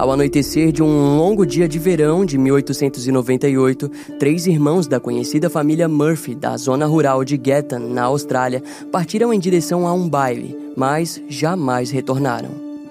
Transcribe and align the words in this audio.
Ao 0.00 0.10
anoitecer 0.10 0.72
de 0.72 0.82
um 0.82 1.18
longo 1.18 1.44
dia 1.44 1.68
de 1.68 1.78
verão 1.78 2.24
de 2.24 2.38
1898, 2.38 3.90
três 4.18 4.46
irmãos 4.46 4.86
da 4.86 4.98
conhecida 4.98 5.50
família 5.50 5.86
Murphy, 5.86 6.34
da 6.34 6.56
zona 6.56 6.86
rural 6.86 7.22
de 7.22 7.36
Gatton, 7.36 7.80
na 7.80 8.04
Austrália, 8.04 8.62
partiram 8.90 9.30
em 9.30 9.38
direção 9.38 9.86
a 9.86 9.92
um 9.92 10.08
baile, 10.08 10.56
mas 10.74 11.22
jamais 11.28 11.90
retornaram. 11.90 12.48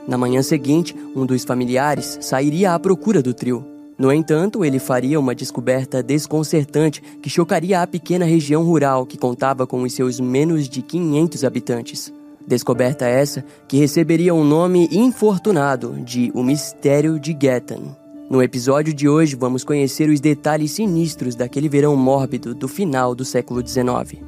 Na 0.07 0.19
manhã 0.19 0.43
seguinte, 0.43 0.95
um 1.15 1.25
dos 1.25 1.43
familiares 1.43 2.19
sairia 2.21 2.75
à 2.75 2.79
procura 2.79 3.23
do 3.23 3.33
trio. 3.33 3.65
No 3.97 4.13
entanto, 4.13 4.63
ele 4.63 4.77
faria 4.77 5.19
uma 5.19 5.33
descoberta 5.33 6.03
desconcertante 6.03 7.01
que 7.23 7.29
chocaria 7.29 7.81
a 7.81 7.87
pequena 7.87 8.23
região 8.23 8.63
rural 8.63 9.03
que 9.03 9.17
contava 9.17 9.65
com 9.65 9.81
os 9.81 9.93
seus 9.93 10.19
menos 10.19 10.69
de 10.69 10.83
500 10.83 11.43
habitantes. 11.43 12.18
Descoberta 12.47 13.05
essa 13.05 13.43
que 13.67 13.77
receberia 13.77 14.33
o 14.33 14.39
um 14.39 14.43
nome 14.43 14.87
infortunado 14.91 15.99
de 16.03 16.31
O 16.33 16.43
Mistério 16.43 17.19
de 17.19 17.33
Gatton. 17.33 17.95
No 18.29 18.43
episódio 18.43 18.93
de 18.93 19.09
hoje, 19.09 19.35
vamos 19.35 19.63
conhecer 19.63 20.09
os 20.09 20.19
detalhes 20.19 20.71
sinistros 20.71 21.35
daquele 21.35 21.67
verão 21.67 21.95
mórbido 21.95 22.53
do 22.53 22.67
final 22.67 23.15
do 23.15 23.25
século 23.25 23.65
XIX. 23.67 24.21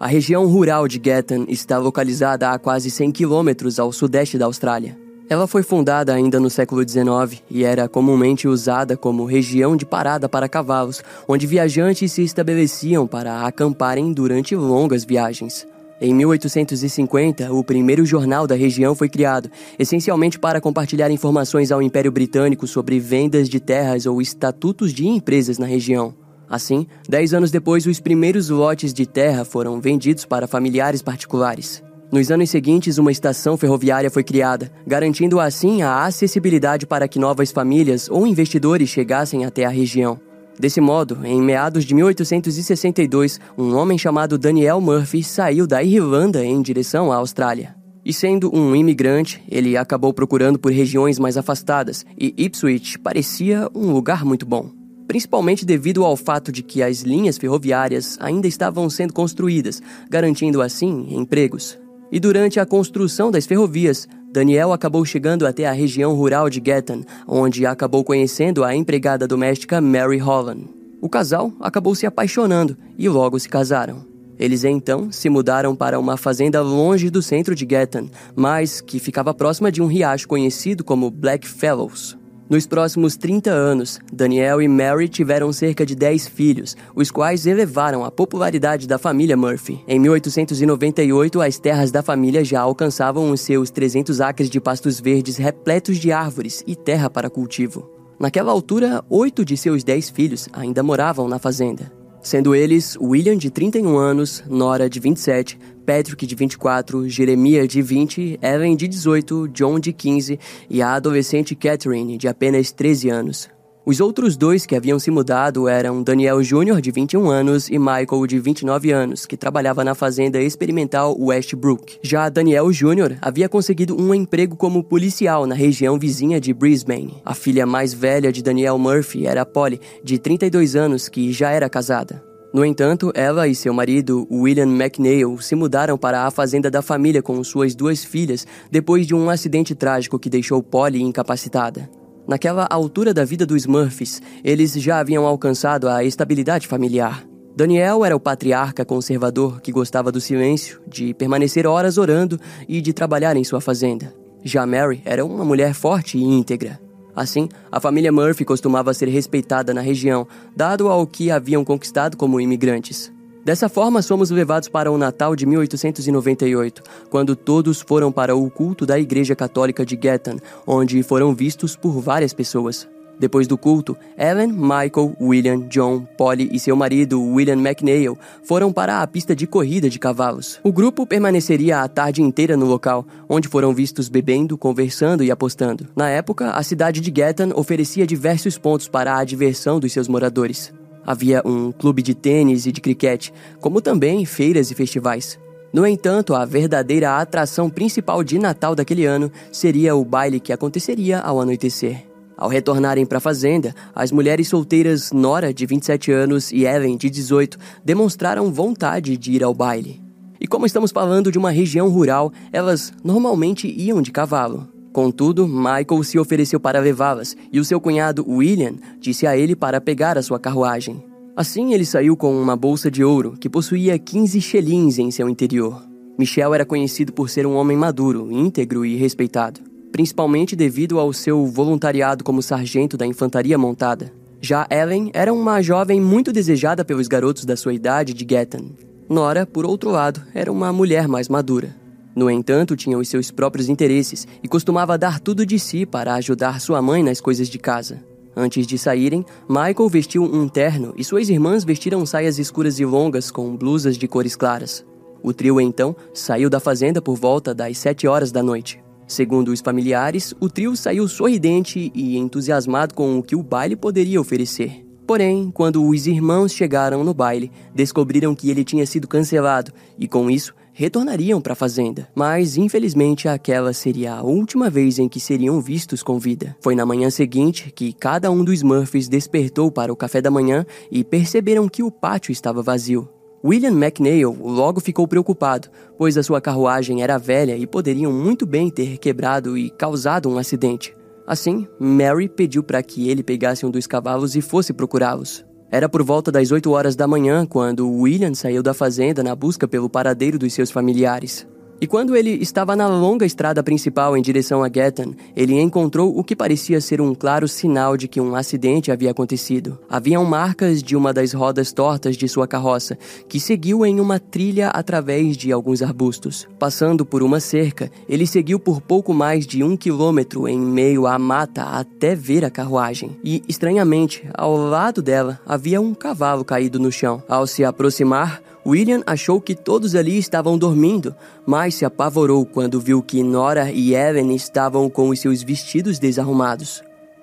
A 0.00 0.06
região 0.08 0.46
rural 0.46 0.88
de 0.88 0.98
Gatton 0.98 1.44
está 1.48 1.78
localizada 1.78 2.50
a 2.50 2.58
quase 2.58 2.90
100 2.90 3.12
quilômetros 3.12 3.78
ao 3.78 3.92
sudeste 3.92 4.36
da 4.36 4.46
Austrália. 4.46 5.01
Ela 5.28 5.46
foi 5.46 5.62
fundada 5.62 6.12
ainda 6.12 6.38
no 6.38 6.50
século 6.50 6.86
XIX 6.86 7.42
e 7.50 7.64
era 7.64 7.88
comumente 7.88 8.46
usada 8.46 8.96
como 8.96 9.24
região 9.24 9.76
de 9.76 9.86
parada 9.86 10.28
para 10.28 10.48
cavalos, 10.48 11.02
onde 11.26 11.46
viajantes 11.46 12.12
se 12.12 12.22
estabeleciam 12.22 13.06
para 13.06 13.46
acamparem 13.46 14.12
durante 14.12 14.54
longas 14.54 15.04
viagens. 15.04 15.66
Em 16.00 16.12
1850, 16.12 17.52
o 17.52 17.62
primeiro 17.62 18.04
jornal 18.04 18.44
da 18.44 18.56
região 18.56 18.92
foi 18.92 19.08
criado, 19.08 19.48
essencialmente 19.78 20.36
para 20.36 20.60
compartilhar 20.60 21.10
informações 21.12 21.70
ao 21.70 21.80
Império 21.80 22.10
Britânico 22.10 22.66
sobre 22.66 22.98
vendas 22.98 23.48
de 23.48 23.60
terras 23.60 24.04
ou 24.04 24.20
estatutos 24.20 24.92
de 24.92 25.06
empresas 25.06 25.58
na 25.58 25.66
região. 25.66 26.12
Assim, 26.50 26.88
dez 27.08 27.32
anos 27.32 27.52
depois, 27.52 27.86
os 27.86 28.00
primeiros 28.00 28.48
lotes 28.48 28.92
de 28.92 29.06
terra 29.06 29.44
foram 29.44 29.80
vendidos 29.80 30.24
para 30.24 30.48
familiares 30.48 31.00
particulares. 31.00 31.82
Nos 32.12 32.30
anos 32.30 32.50
seguintes, 32.50 32.98
uma 32.98 33.10
estação 33.10 33.56
ferroviária 33.56 34.10
foi 34.10 34.22
criada, 34.22 34.70
garantindo 34.86 35.40
assim 35.40 35.80
a 35.80 36.04
acessibilidade 36.04 36.86
para 36.86 37.08
que 37.08 37.18
novas 37.18 37.50
famílias 37.50 38.06
ou 38.10 38.26
investidores 38.26 38.90
chegassem 38.90 39.46
até 39.46 39.64
a 39.64 39.70
região. 39.70 40.20
Desse 40.60 40.78
modo, 40.78 41.24
em 41.24 41.40
meados 41.40 41.86
de 41.86 41.94
1862, 41.94 43.40
um 43.56 43.74
homem 43.74 43.96
chamado 43.96 44.36
Daniel 44.36 44.78
Murphy 44.78 45.24
saiu 45.24 45.66
da 45.66 45.82
Irlanda 45.82 46.44
em 46.44 46.60
direção 46.60 47.10
à 47.10 47.16
Austrália. 47.16 47.74
E 48.04 48.12
sendo 48.12 48.54
um 48.54 48.76
imigrante, 48.76 49.42
ele 49.50 49.74
acabou 49.74 50.12
procurando 50.12 50.58
por 50.58 50.70
regiões 50.70 51.18
mais 51.18 51.38
afastadas, 51.38 52.04
e 52.18 52.34
Ipswich 52.36 52.98
parecia 52.98 53.70
um 53.74 53.90
lugar 53.90 54.22
muito 54.22 54.44
bom. 54.44 54.70
Principalmente 55.08 55.64
devido 55.64 56.04
ao 56.04 56.14
fato 56.14 56.52
de 56.52 56.62
que 56.62 56.82
as 56.82 57.00
linhas 57.00 57.38
ferroviárias 57.38 58.18
ainda 58.20 58.46
estavam 58.46 58.90
sendo 58.90 59.14
construídas, 59.14 59.80
garantindo 60.10 60.60
assim 60.60 61.06
empregos. 61.16 61.80
E 62.12 62.20
durante 62.20 62.60
a 62.60 62.66
construção 62.66 63.30
das 63.30 63.46
ferrovias, 63.46 64.06
Daniel 64.30 64.70
acabou 64.70 65.02
chegando 65.02 65.46
até 65.46 65.66
a 65.66 65.72
região 65.72 66.12
rural 66.14 66.50
de 66.50 66.60
Gatton, 66.60 67.04
onde 67.26 67.64
acabou 67.64 68.04
conhecendo 68.04 68.62
a 68.62 68.76
empregada 68.76 69.26
doméstica 69.26 69.80
Mary 69.80 70.18
Holland. 70.18 70.68
O 71.00 71.08
casal 71.08 71.50
acabou 71.58 71.94
se 71.94 72.04
apaixonando 72.04 72.76
e 72.98 73.08
logo 73.08 73.40
se 73.40 73.48
casaram. 73.48 74.04
Eles 74.38 74.62
então 74.62 75.10
se 75.10 75.30
mudaram 75.30 75.74
para 75.74 75.98
uma 75.98 76.18
fazenda 76.18 76.60
longe 76.60 77.08
do 77.08 77.22
centro 77.22 77.54
de 77.54 77.64
Gatton, 77.64 78.10
mas 78.36 78.82
que 78.82 78.98
ficava 78.98 79.32
próxima 79.32 79.72
de 79.72 79.80
um 79.80 79.86
riacho 79.86 80.28
conhecido 80.28 80.84
como 80.84 81.10
Black 81.10 81.48
Fellows. 81.48 82.18
Nos 82.52 82.66
próximos 82.66 83.16
30 83.16 83.50
anos, 83.50 83.98
Daniel 84.12 84.60
e 84.60 84.68
Mary 84.68 85.08
tiveram 85.08 85.50
cerca 85.54 85.86
de 85.86 85.94
10 85.94 86.28
filhos, 86.28 86.76
os 86.94 87.10
quais 87.10 87.46
elevaram 87.46 88.04
a 88.04 88.10
popularidade 88.10 88.86
da 88.86 88.98
família 88.98 89.34
Murphy. 89.34 89.82
Em 89.88 89.98
1898, 89.98 91.40
as 91.40 91.58
terras 91.58 91.90
da 91.90 92.02
família 92.02 92.44
já 92.44 92.60
alcançavam 92.60 93.30
os 93.30 93.40
seus 93.40 93.70
300 93.70 94.20
acres 94.20 94.50
de 94.50 94.60
pastos 94.60 95.00
verdes 95.00 95.38
repletos 95.38 95.96
de 95.96 96.12
árvores 96.12 96.62
e 96.66 96.76
terra 96.76 97.08
para 97.08 97.30
cultivo. 97.30 97.90
Naquela 98.20 98.52
altura, 98.52 99.02
oito 99.08 99.46
de 99.46 99.56
seus 99.56 99.82
dez 99.82 100.10
filhos 100.10 100.46
ainda 100.52 100.82
moravam 100.82 101.26
na 101.26 101.38
fazenda 101.38 102.01
sendo 102.22 102.54
eles 102.54 102.96
William, 103.00 103.36
de 103.36 103.50
31 103.50 103.98
anos, 103.98 104.42
Nora, 104.48 104.88
de 104.88 105.00
27, 105.00 105.58
Patrick, 105.84 106.26
de 106.26 106.34
24, 106.34 107.08
Jeremiah, 107.08 107.66
de 107.66 107.82
20, 107.82 108.38
Ellen, 108.40 108.76
de 108.76 108.86
18, 108.86 109.48
John, 109.48 109.80
de 109.80 109.92
15 109.92 110.38
e 110.70 110.80
a 110.80 110.94
adolescente 110.94 111.54
Catherine, 111.54 112.16
de 112.16 112.28
apenas 112.28 112.70
13 112.70 113.10
anos. 113.10 113.61
Os 113.84 114.00
outros 114.00 114.36
dois 114.36 114.64
que 114.64 114.76
haviam 114.76 114.96
se 114.96 115.10
mudado 115.10 115.68
eram 115.68 116.04
Daniel 116.04 116.40
Jr., 116.40 116.80
de 116.80 116.92
21 116.92 117.28
anos, 117.28 117.68
e 117.68 117.80
Michael, 117.80 118.28
de 118.28 118.38
29 118.38 118.92
anos, 118.92 119.26
que 119.26 119.36
trabalhava 119.36 119.82
na 119.82 119.92
fazenda 119.92 120.40
experimental 120.40 121.16
Westbrook. 121.18 121.98
Já 122.00 122.28
Daniel 122.28 122.70
Jr. 122.70 123.16
havia 123.20 123.48
conseguido 123.48 124.00
um 124.00 124.14
emprego 124.14 124.54
como 124.54 124.84
policial 124.84 125.48
na 125.48 125.56
região 125.56 125.98
vizinha 125.98 126.40
de 126.40 126.54
Brisbane. 126.54 127.20
A 127.24 127.34
filha 127.34 127.66
mais 127.66 127.92
velha 127.92 128.30
de 128.30 128.40
Daniel 128.40 128.78
Murphy 128.78 129.26
era 129.26 129.44
Polly, 129.44 129.80
de 130.04 130.16
32 130.16 130.76
anos, 130.76 131.08
que 131.08 131.32
já 131.32 131.50
era 131.50 131.68
casada. 131.68 132.22
No 132.54 132.64
entanto, 132.64 133.10
ela 133.16 133.48
e 133.48 133.54
seu 133.54 133.74
marido, 133.74 134.28
William 134.30 134.68
McNeil, 134.68 135.38
se 135.40 135.56
mudaram 135.56 135.98
para 135.98 136.24
a 136.24 136.30
fazenda 136.30 136.70
da 136.70 136.82
família 136.82 137.20
com 137.20 137.42
suas 137.42 137.74
duas 137.74 138.04
filhas 138.04 138.46
depois 138.70 139.08
de 139.08 139.14
um 139.14 139.28
acidente 139.28 139.74
trágico 139.74 140.20
que 140.20 140.30
deixou 140.30 140.62
Polly 140.62 141.02
incapacitada. 141.02 141.90
Naquela 142.26 142.66
altura 142.70 143.12
da 143.12 143.24
vida 143.24 143.44
dos 143.44 143.66
Murphys, 143.66 144.22
eles 144.44 144.72
já 144.74 145.00
haviam 145.00 145.26
alcançado 145.26 145.88
a 145.88 146.04
estabilidade 146.04 146.68
familiar. 146.68 147.24
Daniel 147.54 148.04
era 148.04 148.16
o 148.16 148.20
patriarca 148.20 148.84
conservador 148.84 149.60
que 149.60 149.72
gostava 149.72 150.10
do 150.10 150.20
silêncio, 150.20 150.80
de 150.86 151.12
permanecer 151.12 151.66
horas 151.66 151.98
orando 151.98 152.40
e 152.68 152.80
de 152.80 152.92
trabalhar 152.92 153.36
em 153.36 153.44
sua 153.44 153.60
fazenda. 153.60 154.14
Já 154.42 154.66
Mary 154.66 155.02
era 155.04 155.24
uma 155.24 155.44
mulher 155.44 155.74
forte 155.74 156.16
e 156.16 156.22
íntegra. 156.22 156.80
Assim, 157.14 157.48
a 157.70 157.78
família 157.78 158.10
Murphy 158.10 158.44
costumava 158.44 158.94
ser 158.94 159.08
respeitada 159.08 159.74
na 159.74 159.82
região, 159.82 160.26
dado 160.56 160.88
ao 160.88 161.06
que 161.06 161.30
haviam 161.30 161.64
conquistado 161.64 162.16
como 162.16 162.40
imigrantes. 162.40 163.12
Dessa 163.44 163.68
forma, 163.68 164.02
somos 164.02 164.30
levados 164.30 164.68
para 164.68 164.90
o 164.92 164.96
Natal 164.96 165.34
de 165.34 165.44
1898, 165.46 166.80
quando 167.10 167.34
todos 167.34 167.80
foram 167.80 168.12
para 168.12 168.36
o 168.36 168.48
culto 168.48 168.86
da 168.86 169.00
Igreja 169.00 169.34
Católica 169.34 169.84
de 169.84 169.96
Gatton, 169.96 170.36
onde 170.64 171.02
foram 171.02 171.34
vistos 171.34 171.74
por 171.74 172.00
várias 172.00 172.32
pessoas. 172.32 172.88
Depois 173.18 173.48
do 173.48 173.58
culto, 173.58 173.96
Ellen, 174.16 174.52
Michael, 174.52 175.16
William, 175.20 175.60
John, 175.68 176.06
Polly 176.16 176.50
e 176.52 176.58
seu 176.58 176.76
marido, 176.76 177.20
William 177.20 177.56
McNeil, 177.56 178.16
foram 178.44 178.72
para 178.72 179.02
a 179.02 179.06
pista 179.08 179.34
de 179.34 179.46
corrida 179.46 179.90
de 179.90 179.98
cavalos. 179.98 180.60
O 180.62 180.72
grupo 180.72 181.04
permaneceria 181.04 181.80
a 181.80 181.88
tarde 181.88 182.22
inteira 182.22 182.56
no 182.56 182.66
local, 182.66 183.04
onde 183.28 183.48
foram 183.48 183.74
vistos 183.74 184.08
bebendo, 184.08 184.56
conversando 184.56 185.24
e 185.24 185.32
apostando. 185.32 185.88
Na 185.96 186.08
época, 186.08 186.50
a 186.50 186.62
cidade 186.62 187.00
de 187.00 187.10
Gatton 187.10 187.50
oferecia 187.56 188.06
diversos 188.06 188.56
pontos 188.56 188.86
para 188.86 189.16
a 189.16 189.24
diversão 189.24 189.80
dos 189.80 189.92
seus 189.92 190.06
moradores. 190.06 190.72
Havia 191.06 191.42
um 191.44 191.72
clube 191.72 192.02
de 192.02 192.14
tênis 192.14 192.66
e 192.66 192.72
de 192.72 192.80
cricket, 192.80 193.30
como 193.60 193.80
também 193.80 194.24
feiras 194.24 194.70
e 194.70 194.74
festivais. 194.74 195.38
No 195.72 195.86
entanto, 195.86 196.34
a 196.34 196.44
verdadeira 196.44 197.18
atração 197.18 197.70
principal 197.70 198.22
de 198.22 198.38
Natal 198.38 198.74
daquele 198.74 199.06
ano 199.06 199.32
seria 199.50 199.96
o 199.96 200.04
baile 200.04 200.38
que 200.38 200.52
aconteceria 200.52 201.18
ao 201.18 201.40
anoitecer. 201.40 202.04
Ao 202.36 202.48
retornarem 202.48 203.06
para 203.06 203.18
a 203.18 203.20
fazenda, 203.20 203.74
as 203.94 204.10
mulheres 204.10 204.48
solteiras 204.48 205.12
Nora, 205.12 205.52
de 205.54 205.64
27 205.64 206.10
anos, 206.10 206.50
e 206.52 206.64
Ellen, 206.64 206.96
de 206.96 207.08
18, 207.08 207.56
demonstraram 207.84 208.52
vontade 208.52 209.16
de 209.16 209.32
ir 209.32 209.44
ao 209.44 209.54
baile. 209.54 210.02
E 210.40 210.46
como 210.46 210.66
estamos 210.66 210.90
falando 210.90 211.30
de 211.30 211.38
uma 211.38 211.52
região 211.52 211.88
rural, 211.88 212.32
elas 212.52 212.92
normalmente 213.04 213.68
iam 213.68 214.02
de 214.02 214.10
cavalo. 214.10 214.71
Contudo, 214.92 215.48
Michael 215.48 216.02
se 216.04 216.18
ofereceu 216.18 216.60
para 216.60 216.78
levá-las 216.78 217.34
e 217.50 217.58
o 217.58 217.64
seu 217.64 217.80
cunhado 217.80 218.24
William 218.28 218.74
disse 219.00 219.26
a 219.26 219.36
ele 219.36 219.56
para 219.56 219.80
pegar 219.80 220.18
a 220.18 220.22
sua 220.22 220.38
carruagem. 220.38 221.02
Assim, 221.34 221.72
ele 221.72 221.86
saiu 221.86 222.14
com 222.14 222.38
uma 222.40 222.54
bolsa 222.54 222.90
de 222.90 223.02
ouro 223.02 223.34
que 223.40 223.48
possuía 223.48 223.98
15 223.98 224.38
xelins 224.40 224.98
em 224.98 225.10
seu 225.10 225.30
interior. 225.30 225.82
Michel 226.18 226.52
era 226.52 226.66
conhecido 226.66 227.10
por 227.10 227.30
ser 227.30 227.46
um 227.46 227.54
homem 227.54 227.76
maduro, 227.76 228.30
íntegro 228.30 228.84
e 228.84 228.96
respeitado, 228.96 229.60
principalmente 229.90 230.54
devido 230.54 231.00
ao 231.00 231.10
seu 231.10 231.46
voluntariado 231.46 232.22
como 232.22 232.42
sargento 232.42 232.98
da 232.98 233.06
infantaria 233.06 233.56
montada. 233.56 234.12
Já 234.42 234.66
Ellen 234.70 235.10
era 235.14 235.32
uma 235.32 235.62
jovem 235.62 236.00
muito 236.00 236.32
desejada 236.32 236.84
pelos 236.84 237.08
garotos 237.08 237.46
da 237.46 237.56
sua 237.56 237.72
idade 237.72 238.12
de 238.12 238.24
Gatton. 238.26 238.72
Nora, 239.08 239.46
por 239.46 239.64
outro 239.64 239.90
lado, 239.90 240.20
era 240.34 240.52
uma 240.52 240.70
mulher 240.70 241.08
mais 241.08 241.28
madura. 241.28 241.81
No 242.14 242.30
entanto, 242.30 242.76
tinha 242.76 242.98
os 242.98 243.08
seus 243.08 243.30
próprios 243.30 243.68
interesses 243.68 244.26
e 244.42 244.48
costumava 244.48 244.98
dar 244.98 245.18
tudo 245.18 245.46
de 245.46 245.58
si 245.58 245.86
para 245.86 246.14
ajudar 246.14 246.60
sua 246.60 246.82
mãe 246.82 247.02
nas 247.02 247.20
coisas 247.20 247.48
de 247.48 247.58
casa. 247.58 248.02
Antes 248.34 248.66
de 248.66 248.78
saírem, 248.78 249.24
Michael 249.48 249.88
vestiu 249.88 250.22
um 250.22 250.48
terno 250.48 250.94
e 250.96 251.04
suas 251.04 251.28
irmãs 251.28 251.64
vestiram 251.64 252.04
saias 252.06 252.38
escuras 252.38 252.78
e 252.78 252.84
longas 252.84 253.30
com 253.30 253.54
blusas 253.56 253.96
de 253.96 254.08
cores 254.08 254.36
claras. 254.36 254.84
O 255.22 255.32
trio 255.32 255.60
então 255.60 255.94
saiu 256.12 256.50
da 256.50 256.58
fazenda 256.58 257.00
por 257.00 257.16
volta 257.16 257.54
das 257.54 257.78
7 257.78 258.06
horas 258.08 258.32
da 258.32 258.42
noite. 258.42 258.82
Segundo 259.06 259.52
os 259.52 259.60
familiares, 259.60 260.34
o 260.40 260.48
trio 260.48 260.74
saiu 260.74 261.06
sorridente 261.06 261.92
e 261.94 262.16
entusiasmado 262.16 262.94
com 262.94 263.18
o 263.18 263.22
que 263.22 263.36
o 263.36 263.42
baile 263.42 263.76
poderia 263.76 264.20
oferecer. 264.20 264.86
Porém, 265.06 265.50
quando 265.50 265.86
os 265.86 266.06
irmãos 266.06 266.52
chegaram 266.52 267.04
no 267.04 267.12
baile, 267.12 267.52
descobriram 267.74 268.34
que 268.34 268.50
ele 268.50 268.64
tinha 268.64 268.86
sido 268.86 269.06
cancelado 269.06 269.72
e, 269.98 270.08
com 270.08 270.30
isso, 270.30 270.54
retornariam 270.72 271.40
para 271.40 271.52
a 271.52 271.56
fazenda. 271.56 272.08
Mas, 272.14 272.56
infelizmente, 272.56 273.28
aquela 273.28 273.72
seria 273.72 274.14
a 274.14 274.22
última 274.22 274.70
vez 274.70 274.98
em 274.98 275.08
que 275.08 275.20
seriam 275.20 275.60
vistos 275.60 276.02
com 276.02 276.18
vida. 276.18 276.56
Foi 276.60 276.74
na 276.74 276.86
manhã 276.86 277.10
seguinte 277.10 277.70
que 277.70 277.92
cada 277.92 278.30
um 278.30 278.44
dos 278.44 278.62
Murphys 278.62 279.08
despertou 279.08 279.70
para 279.70 279.92
o 279.92 279.96
café 279.96 280.20
da 280.20 280.30
manhã 280.30 280.64
e 280.90 281.04
perceberam 281.04 281.68
que 281.68 281.82
o 281.82 281.90
pátio 281.90 282.32
estava 282.32 282.62
vazio. 282.62 283.08
William 283.44 283.72
McNeil 283.72 284.36
logo 284.40 284.80
ficou 284.80 285.06
preocupado, 285.08 285.68
pois 285.98 286.16
a 286.16 286.22
sua 286.22 286.40
carruagem 286.40 287.02
era 287.02 287.18
velha 287.18 287.56
e 287.56 287.66
poderiam 287.66 288.12
muito 288.12 288.46
bem 288.46 288.70
ter 288.70 288.98
quebrado 288.98 289.58
e 289.58 289.68
causado 289.70 290.28
um 290.28 290.38
acidente. 290.38 290.94
Assim, 291.26 291.66
Mary 291.78 292.28
pediu 292.28 292.62
para 292.62 292.82
que 292.82 293.08
ele 293.08 293.22
pegasse 293.22 293.66
um 293.66 293.70
dos 293.70 293.86
cavalos 293.86 294.36
e 294.36 294.40
fosse 294.40 294.72
procurá-los. 294.72 295.44
Era 295.74 295.88
por 295.88 296.02
volta 296.02 296.30
das 296.30 296.52
8 296.52 296.70
horas 296.70 296.94
da 296.94 297.08
manhã 297.08 297.46
quando 297.46 297.90
William 297.90 298.34
saiu 298.34 298.62
da 298.62 298.74
fazenda 298.74 299.22
na 299.22 299.34
busca 299.34 299.66
pelo 299.66 299.88
paradeiro 299.88 300.38
dos 300.38 300.52
seus 300.52 300.70
familiares. 300.70 301.46
E 301.82 301.86
quando 301.88 302.14
ele 302.14 302.30
estava 302.40 302.76
na 302.76 302.86
longa 302.86 303.26
estrada 303.26 303.60
principal 303.60 304.16
em 304.16 304.22
direção 304.22 304.62
a 304.62 304.68
Gatton, 304.68 305.16
ele 305.34 305.60
encontrou 305.60 306.16
o 306.16 306.22
que 306.22 306.36
parecia 306.36 306.80
ser 306.80 307.00
um 307.00 307.12
claro 307.12 307.48
sinal 307.48 307.96
de 307.96 308.06
que 308.06 308.20
um 308.20 308.36
acidente 308.36 308.92
havia 308.92 309.10
acontecido. 309.10 309.76
Haviam 309.90 310.24
marcas 310.24 310.80
de 310.80 310.94
uma 310.94 311.12
das 311.12 311.32
rodas 311.32 311.72
tortas 311.72 312.16
de 312.16 312.28
sua 312.28 312.46
carroça, 312.46 312.96
que 313.28 313.40
seguiu 313.40 313.84
em 313.84 313.98
uma 313.98 314.20
trilha 314.20 314.68
através 314.68 315.36
de 315.36 315.50
alguns 315.50 315.82
arbustos. 315.82 316.46
Passando 316.56 317.04
por 317.04 317.20
uma 317.20 317.40
cerca, 317.40 317.90
ele 318.08 318.28
seguiu 318.28 318.60
por 318.60 318.80
pouco 318.80 319.12
mais 319.12 319.44
de 319.44 319.64
um 319.64 319.76
quilômetro 319.76 320.46
em 320.46 320.60
meio 320.60 321.04
à 321.08 321.18
mata 321.18 321.64
até 321.64 322.14
ver 322.14 322.44
a 322.44 322.50
carruagem. 322.50 323.16
E, 323.24 323.42
estranhamente, 323.48 324.24
ao 324.34 324.56
lado 324.56 325.02
dela 325.02 325.40
havia 325.44 325.80
um 325.80 325.94
cavalo 325.94 326.44
caído 326.44 326.78
no 326.78 326.92
chão. 326.92 327.20
Ao 327.28 327.44
se 327.44 327.64
aproximar, 327.64 328.40
William 328.64 329.02
achou 329.06 329.40
que 329.40 329.54
todos 329.54 329.94
ali 329.94 330.16
estavam 330.16 330.56
dormindo, 330.56 331.14
mas 331.44 331.74
se 331.74 331.84
apavorou 331.84 332.46
quando 332.46 332.80
viu 332.80 333.02
que 333.02 333.22
Nora 333.22 333.72
e 333.72 333.94
Evan 333.94 334.32
estavam 334.32 334.88
com 334.88 335.08
os 335.08 335.20
seus 335.20 335.42
vestidos 335.42 335.98
desarrumados. 335.98 336.82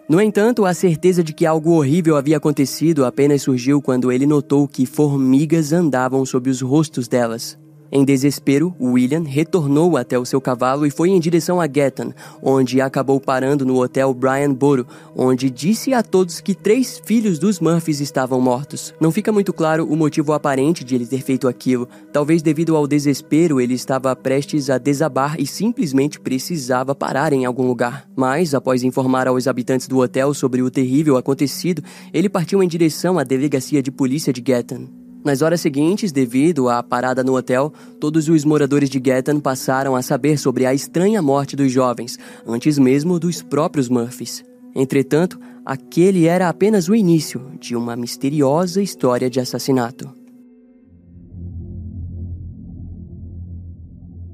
No 0.10 0.20
entanto, 0.20 0.66
a 0.66 0.74
certeza 0.74 1.24
de 1.24 1.34
que 1.34 1.46
algo 1.46 1.72
horrível 1.72 2.18
havia 2.18 2.38
acontecido 2.38 3.06
apenas 3.06 3.44
surgiu 3.44 3.82
quando 3.82 4.12
ele 4.12 4.26
notou 4.26 4.68
que 4.68 4.86
formigas 4.86 5.72
andavam 5.72 6.26
sob 6.26 6.50
os 6.50 6.62
rostos 6.62 7.08
delas. 7.08 7.58
Em 7.92 8.06
desespero, 8.06 8.76
William 8.80 9.24
retornou 9.24 9.98
até 9.98 10.18
o 10.18 10.26
seu 10.26 10.40
cavalo 10.40 10.86
e 10.86 10.92
foi 10.92 11.10
em 11.10 11.20
direção 11.20 11.60
a 11.60 11.66
Gatton, 11.66 12.14
onde 12.42 12.80
acabou 12.80 13.20
parando 13.20 13.66
no 13.66 13.82
hotel 13.82 14.14
Brian 14.14 14.54
Boro, 14.54 14.86
onde 15.16 15.50
disse 15.50 15.94
a 15.94 16.04
todos 16.04 16.40
que 16.40 16.54
três 16.54 17.02
filhos 17.04 17.40
dos 17.40 17.60
Murphys 17.60 18.00
estavam 18.00 18.40
mortos. 18.40 18.94
Não 19.00 19.12
fica 19.12 19.32
muito 19.32 19.52
claro 19.52 19.86
o 19.86 19.96
motivo 19.96 20.34
aparente 20.34 20.84
de 20.84 20.94
ele 20.94 21.06
ter 21.06 21.22
feito 21.22 21.48
aquilo. 21.48 21.88
Talvez 22.14 22.42
devido 22.42 22.76
ao 22.76 22.88
desespero, 22.88 23.60
ele 23.60 23.74
estava 23.74 24.16
prestes 24.16 24.70
a 24.70 24.78
desabar 24.78 25.40
e 25.40 25.48
simplesmente 25.48 26.20
precisava 26.20 26.94
parar 26.94 27.34
em 27.34 27.46
algum 27.46 27.66
lugar. 27.66 28.08
Mas, 28.16 28.54
após 28.54 28.84
informar 28.84 29.28
aos 29.28 29.48
habitantes 29.48 29.88
do 29.88 29.98
hotel 29.98 30.34
sobre 30.34 30.62
o 30.62 30.70
terrível 30.70 31.18
acontecido, 31.18 31.84
ele 32.14 32.30
partiu 32.30 32.62
em 32.62 32.68
direção 32.68 33.18
à 33.18 33.24
delegacia 33.24 33.82
de 33.82 33.92
polícia 33.92 34.32
de 34.32 34.42
Gatton. 34.42 34.99
Nas 35.24 35.42
horas 35.42 35.60
seguintes, 35.60 36.14
devido 36.14 36.70
à 36.70 36.82
parada 36.82 37.24
no 37.24 37.36
hotel, 37.36 37.74
todos 38.00 38.30
os 38.30 38.46
moradores 38.46 38.90
de 38.90 39.00
Gatton 39.02 39.42
passaram 39.42 39.94
a 39.96 40.02
saber 40.02 40.38
sobre 40.38 40.66
a 40.66 40.74
estranha 40.74 41.22
morte 41.22 41.58
dos 41.58 41.72
jovens, 41.72 42.18
antes 42.48 42.78
mesmo 42.78 43.20
dos 43.20 43.42
próprios 43.42 43.90
Murphys. 43.90 44.46
Entretanto, 44.74 45.38
aquele 45.66 46.26
era 46.26 46.48
apenas 46.48 46.88
o 46.88 46.96
início 46.96 47.52
de 47.60 47.76
uma 47.76 47.98
misteriosa 47.98 48.82
história 48.82 49.30
de 49.30 49.42
assassinato. 49.42 50.10